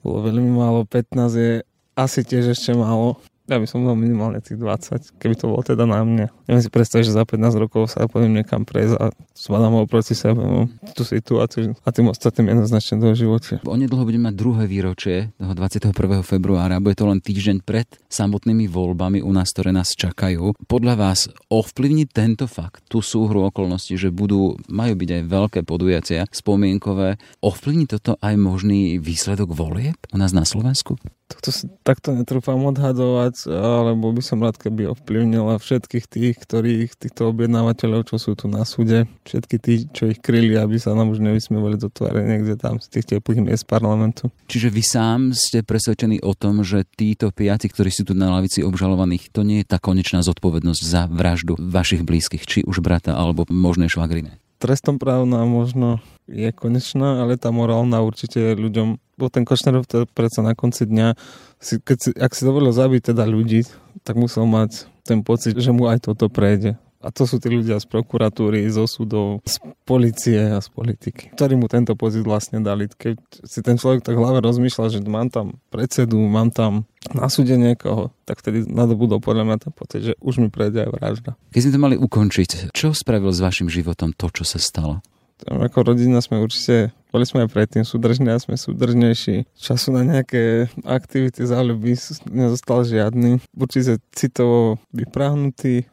bolo 0.05 0.27
veľmi 0.29 0.51
málo. 0.53 0.85
15 0.85 1.17
je 1.33 1.53
asi 1.97 2.21
tiež 2.21 2.53
ešte 2.53 2.77
málo. 2.77 3.17
Ja 3.47 3.63
by 3.63 3.67
som 3.67 3.87
dal 3.87 3.95
minimálne 3.95 4.43
tých 4.43 4.59
20, 4.59 5.23
keby 5.23 5.39
to 5.39 5.47
bolo 5.47 5.63
teda 5.63 5.87
na 5.87 6.03
mne. 6.03 6.27
Neviem 6.51 6.63
si 6.63 6.67
predstaviť, 6.67 7.07
že 7.07 7.15
za 7.15 7.23
15 7.23 7.63
rokov 7.63 7.87
sa 7.87 8.03
pôjdem 8.03 8.35
niekam 8.35 8.67
prejsť 8.67 8.99
a 8.99 9.07
spadám 9.31 9.71
ho 9.71 9.87
proti 9.87 10.19
sebe 10.19 10.67
tú 10.91 11.07
situáciu 11.07 11.71
a 11.87 11.89
tým 11.95 12.11
ostatným 12.11 12.51
jednoznačne 12.51 12.99
do 12.99 13.15
živote. 13.15 13.63
Onedlho 13.63 14.03
budeme 14.03 14.27
mať 14.27 14.35
druhé 14.35 14.63
výročie 14.67 15.31
toho 15.39 15.53
21. 15.55 15.95
februára, 16.27 16.83
bude 16.83 16.99
to 16.99 17.07
len 17.07 17.23
týždeň 17.23 17.63
pred 17.63 17.87
samotnými 18.11 18.67
voľbami 18.67 19.23
u 19.23 19.31
nás, 19.31 19.55
ktoré 19.55 19.71
nás 19.71 19.95
čakajú. 19.95 20.51
Podľa 20.67 20.93
vás 20.99 21.31
ovplyvní 21.47 22.03
tento 22.11 22.51
fakt, 22.51 22.83
tú 22.91 22.99
súhru 22.99 23.47
okolností, 23.47 23.95
že 23.95 24.11
budú, 24.11 24.59
majú 24.67 24.93
byť 24.99 25.09
aj 25.09 25.23
veľké 25.23 25.59
podujatia 25.63 26.27
spomienkové, 26.35 27.15
ovplyvní 27.39 27.87
toto 27.87 28.19
aj 28.19 28.35
možný 28.35 28.99
výsledok 28.99 29.55
volieb 29.55 29.95
u 30.11 30.19
nás 30.19 30.35
na 30.35 30.43
Slovensku? 30.43 30.99
Toto 31.27 31.51
si 31.51 31.67
takto 31.83 32.15
netrúfam 32.15 32.55
odhadovať, 32.71 33.51
alebo 33.51 34.15
by 34.15 34.23
som 34.23 34.39
rád, 34.39 34.55
keby 34.55 34.95
ovplyvnila 34.95 35.59
všetkých 35.59 36.05
tých, 36.07 36.35
ktorých, 36.39 36.95
týchto 36.95 37.35
objednávateľov, 37.35 38.07
čo 38.07 38.15
sú 38.15 38.31
tu 38.39 38.47
na 38.47 38.63
súde, 38.63 39.11
všetky 39.27 39.55
tí, 39.59 39.73
čo 39.91 40.07
ich 40.07 40.23
kryli, 40.23 40.55
aby 40.55 40.79
sa 40.79 40.95
nám 40.95 41.11
už 41.11 41.19
nevysmievali 41.19 41.75
do 41.75 41.91
tváre 41.91 42.23
niekde 42.23 42.55
tam 42.55 42.79
z 42.79 42.87
tých 42.87 43.05
teplých 43.11 43.43
miest 43.43 43.67
parlamentu. 43.67 44.31
Čiže 44.47 44.71
vy 44.71 44.83
sám 44.87 45.19
ste 45.35 45.67
presvedčení 45.67 46.23
o 46.23 46.31
tom, 46.31 46.63
že 46.63 46.87
títo 46.95 47.35
piati, 47.35 47.67
ktorí 47.67 47.91
sú 47.91 48.07
tu 48.07 48.15
na 48.15 48.31
lavici 48.31 48.63
obžalovaných, 48.63 49.27
to 49.27 49.43
nie 49.43 49.67
je 49.67 49.75
tá 49.75 49.83
konečná 49.83 50.23
zodpovednosť 50.23 50.81
za 50.81 51.11
vraždu 51.11 51.59
vašich 51.59 52.07
blízkych, 52.07 52.47
či 52.47 52.59
už 52.63 52.79
brata 52.79 53.19
alebo 53.19 53.43
možné 53.51 53.91
švagrine? 53.91 54.39
Trestom 54.57 54.97
právna 54.97 55.45
možno 55.45 56.01
je 56.25 56.49
konečná, 56.49 57.21
ale 57.21 57.37
tá 57.37 57.53
morálna 57.53 58.01
určite 58.01 58.57
ľuďom 58.57 58.97
bol 59.17 59.33
ten 59.33 59.43
Košnerov 59.43 59.89
teda 59.89 60.05
predsa 60.05 60.45
na 60.45 60.53
konci 60.53 60.85
dňa, 60.85 61.17
si, 61.57 61.81
keď 61.81 61.97
si, 61.97 62.09
ak 62.13 62.31
si 62.37 62.45
dovolil 62.45 62.69
zabiť 62.69 63.11
teda 63.11 63.25
ľudí, 63.25 63.65
tak 64.05 64.15
musel 64.15 64.45
mať 64.45 64.85
ten 65.03 65.25
pocit, 65.25 65.57
že 65.57 65.73
mu 65.73 65.89
aj 65.89 66.05
toto 66.05 66.29
prejde. 66.29 66.77
A 66.97 67.13
to 67.13 67.29
sú 67.29 67.37
tí 67.37 67.53
ľudia 67.53 67.77
z 67.77 67.85
prokuratúry, 67.85 68.65
zo 68.73 68.89
súdov, 68.89 69.45
z 69.45 69.61
policie 69.85 70.49
a 70.49 70.57
z 70.57 70.69
politiky, 70.73 71.29
ktorí 71.37 71.53
mu 71.53 71.69
tento 71.69 71.93
pocit 71.93 72.25
vlastne 72.25 72.57
dali. 72.57 72.89
Keď 72.89 73.45
si 73.45 73.61
ten 73.61 73.77
človek 73.77 74.01
tak 74.01 74.17
hlave 74.17 74.41
rozmýšľa, 74.41 74.97
že 74.97 74.99
mám 75.05 75.29
tam 75.29 75.61
predsedu, 75.69 76.17
mám 76.17 76.49
tam 76.49 76.89
na 77.13 77.29
súde 77.29 77.53
niekoho, 77.53 78.09
tak 78.25 78.41
vtedy 78.41 78.65
nadobudol 78.65 79.21
podľa 79.21 79.45
mňa 79.45 79.57
ten 79.61 79.73
pocit, 79.77 80.01
že 80.09 80.13
už 80.19 80.41
mi 80.41 80.49
prejde 80.49 80.89
aj 80.89 80.91
vražda. 80.91 81.31
Keď 81.53 81.61
sme 81.69 81.73
to 81.77 81.85
mali 81.85 81.95
ukončiť, 82.01 82.73
čo 82.73 82.91
spravil 82.97 83.29
s 83.29 83.45
vašim 83.45 83.69
životom 83.69 84.11
to, 84.17 84.33
čo 84.33 84.43
sa 84.43 84.57
stalo? 84.57 85.05
Ako 85.45 85.85
rodina 85.85 86.17
sme 86.17 86.41
určite, 86.41 86.89
boli 87.13 87.21
sme 87.29 87.45
aj 87.45 87.53
predtým 87.53 87.85
súdržní 87.85 88.33
a 88.33 88.41
sme 88.41 88.57
súdržnejší. 88.57 89.45
Času 89.53 89.93
na 89.93 90.01
nejaké 90.01 90.73
aktivity, 90.81 91.45
záľuby 91.45 91.93
nezostal 92.33 92.81
žiadny. 92.81 93.37
Určite 93.53 94.01
citovo 94.17 94.81
vypráhnutý. 94.89 95.85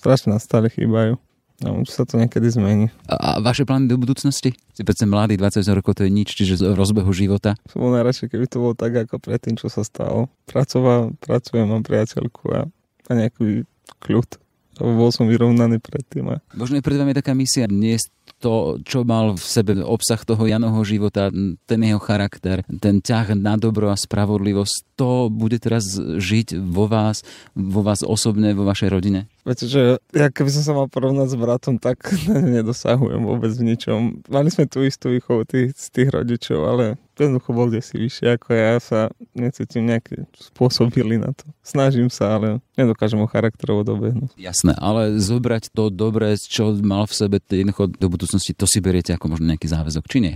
Strašne 0.00 0.32
nás 0.32 0.48
stále 0.48 0.72
chýbajú. 0.72 1.20
No, 1.62 1.80
už 1.86 1.88
sa 1.94 2.02
to 2.02 2.18
niekedy 2.18 2.50
zmení. 2.50 2.90
A, 3.06 3.14
a 3.14 3.30
vaše 3.38 3.62
plány 3.62 3.86
do 3.86 3.94
budúcnosti? 3.94 4.58
Si 4.74 4.82
predsa 4.82 5.06
mladý, 5.06 5.38
20 5.38 5.62
rokov 5.70 5.96
to 5.96 6.02
je 6.02 6.10
nič, 6.10 6.34
čiže 6.34 6.58
v 6.58 6.74
rozbehu 6.74 7.14
života. 7.14 7.54
Som 7.70 7.86
bol 7.86 7.94
najradšej, 7.94 8.34
keby 8.34 8.44
to 8.50 8.58
bolo 8.58 8.74
tak, 8.74 8.90
ako 8.98 9.22
predtým, 9.22 9.54
čo 9.54 9.70
sa 9.70 9.86
stalo. 9.86 10.26
Pracoval, 10.50 11.14
pracujem, 11.22 11.70
mám 11.70 11.86
priateľku 11.86 12.42
a, 12.50 12.66
a 13.06 13.10
nejaký 13.14 13.62
kľud 14.02 14.43
bol 14.82 15.10
som 15.14 15.30
vyrovnaný 15.30 15.78
predtým. 15.78 16.34
Možno 16.58 16.80
pred 16.82 16.98
vami 16.98 17.14
taká 17.14 17.36
misia, 17.36 17.70
nie 17.70 17.94
to, 18.40 18.76
čo 18.84 19.08
mal 19.08 19.36
v 19.36 19.44
sebe 19.44 19.72
obsah 19.80 20.20
toho 20.20 20.44
Janoho 20.44 20.84
života, 20.84 21.32
ten 21.64 21.80
jeho 21.80 22.00
charakter, 22.00 22.60
ten 22.80 23.00
ťah 23.00 23.32
na 23.32 23.56
dobro 23.56 23.88
a 23.88 23.96
spravodlivosť, 23.96 24.96
to 25.00 25.32
bude 25.32 25.58
teraz 25.64 25.96
žiť 25.98 26.60
vo 26.60 26.86
vás, 26.86 27.24
vo 27.56 27.80
vás 27.82 28.04
osobne, 28.04 28.52
vo 28.52 28.68
vašej 28.68 28.92
rodine? 28.92 29.26
Viete, 29.44 29.68
že 29.68 30.00
ja 30.16 30.32
keby 30.32 30.48
som 30.48 30.62
sa 30.64 30.72
mal 30.72 30.88
porovnať 30.88 31.28
s 31.32 31.36
bratom, 31.36 31.76
tak 31.76 32.00
nedosahujem 32.56 33.24
vôbec 33.24 33.52
v 33.52 33.74
ničom. 33.74 34.24
Mali 34.28 34.48
sme 34.48 34.64
tú 34.64 34.80
istú 34.80 35.12
výchovu 35.12 35.44
tých, 35.44 35.76
z 35.76 35.86
tých 35.92 36.08
rodičov, 36.12 36.64
ale 36.64 36.96
jednoducho 37.18 37.50
bol 37.54 37.70
kde 37.70 37.82
si 37.84 37.94
vyššie 37.94 38.26
ako 38.34 38.48
ja, 38.56 38.74
sa 38.82 39.00
necítim 39.36 39.86
nejaký 39.86 40.26
spôsobili 40.34 41.20
na 41.20 41.30
to. 41.30 41.46
Snažím 41.62 42.10
sa, 42.10 42.40
ale 42.40 42.58
nedokážem 42.74 43.20
ho 43.22 43.28
charakterovo 43.30 43.86
dobehnúť. 43.86 44.34
Jasné, 44.34 44.74
ale 44.80 45.14
zobrať 45.20 45.70
to 45.70 45.92
dobré, 45.92 46.34
čo 46.40 46.74
mal 46.82 47.06
v 47.06 47.14
sebe 47.14 47.36
jednoducho 47.38 47.90
do 47.94 48.08
budúcnosti, 48.14 48.54
to 48.54 48.64
si 48.70 48.78
beriete 48.78 49.10
ako 49.10 49.34
možno 49.34 49.50
nejaký 49.50 49.66
záväzok, 49.66 50.04
či 50.06 50.18
nie? 50.22 50.34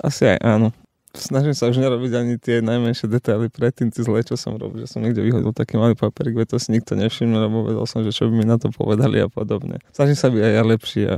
Asi 0.00 0.24
aj 0.24 0.38
áno. 0.40 0.72
Snažím 1.16 1.56
sa 1.56 1.72
už 1.72 1.80
nerobiť 1.80 2.12
ani 2.14 2.34
tie 2.36 2.60
najmenšie 2.60 3.08
detaily 3.08 3.48
predtým, 3.48 3.88
tie 3.88 4.04
zlé, 4.04 4.20
čo 4.22 4.36
som 4.36 4.60
robil, 4.60 4.84
že 4.84 4.92
som 4.92 5.00
niekde 5.00 5.24
vyhodil 5.24 5.56
taký 5.56 5.80
malý 5.80 5.96
papierik, 5.96 6.36
veď 6.36 6.54
to 6.54 6.58
si 6.60 6.68
nikto 6.70 6.94
nevšimne, 6.94 7.32
lebo 7.32 7.64
vedel 7.64 7.84
som, 7.88 8.04
že 8.04 8.12
čo 8.12 8.28
by 8.28 8.32
mi 8.36 8.44
na 8.44 8.60
to 8.60 8.68
povedali 8.68 9.18
a 9.24 9.28
podobne. 9.32 9.80
Snažím 9.96 10.16
sa 10.20 10.28
byť 10.28 10.42
aj 10.44 10.52
ja 10.52 10.62
lepší 10.62 11.02
a 11.08 11.16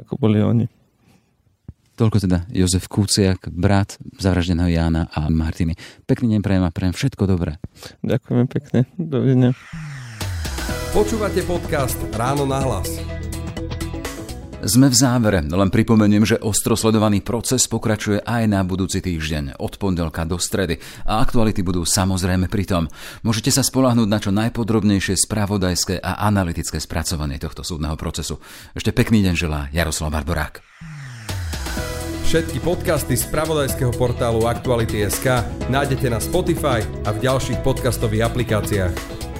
ako 0.00 0.16
boli 0.16 0.40
oni. 0.40 0.66
Toľko 1.92 2.24
teda 2.24 2.48
Jozef 2.48 2.88
Kúciak, 2.88 3.52
brat 3.52 4.00
zavraždeného 4.16 4.72
Jána 4.72 5.12
a 5.12 5.28
Martiny. 5.28 5.76
Pekný 6.08 6.34
deň 6.34 6.40
prajem 6.40 6.64
a 6.64 6.72
prajem 6.72 6.96
všetko 6.96 7.28
dobré. 7.28 7.60
Ďakujeme 8.00 8.44
pekne. 8.48 8.88
Dovidenia. 8.96 9.52
Počúvate 10.96 11.44
podcast 11.44 12.00
Ráno 12.16 12.48
na 12.48 12.64
hlas. 12.64 13.21
Sme 14.62 14.86
v 14.86 14.94
závere, 14.94 15.42
len 15.42 15.74
pripomeniem, 15.74 16.22
že 16.22 16.38
ostro 16.38 16.78
proces 17.26 17.66
pokračuje 17.66 18.22
aj 18.22 18.46
na 18.46 18.62
budúci 18.62 19.02
týždeň, 19.02 19.58
od 19.58 19.74
pondelka 19.74 20.22
do 20.22 20.38
stredy 20.38 20.78
a 21.02 21.18
aktuality 21.18 21.66
budú 21.66 21.82
samozrejme 21.82 22.46
pri 22.46 22.70
tom. 22.70 22.86
Môžete 23.26 23.50
sa 23.50 23.66
spolahnúť 23.66 24.06
na 24.06 24.22
čo 24.22 24.30
najpodrobnejšie 24.30 25.18
spravodajské 25.18 25.98
a 25.98 26.22
analytické 26.30 26.78
spracovanie 26.78 27.42
tohto 27.42 27.66
súdneho 27.66 27.98
procesu. 27.98 28.38
Ešte 28.78 28.94
pekný 28.94 29.26
deň 29.26 29.34
želá 29.34 29.66
Jaroslav 29.74 30.14
Barborák. 30.14 30.62
Všetky 32.30 32.62
podcasty 32.62 33.18
z 33.18 33.26
pravodajského 33.34 33.90
portálu 33.98 34.46
Aktuality.sk 34.46 35.42
nájdete 35.74 36.06
na 36.06 36.22
Spotify 36.22 36.86
a 37.02 37.10
v 37.10 37.18
ďalších 37.18 37.66
podcastových 37.66 38.30
aplikáciách. 38.30 39.31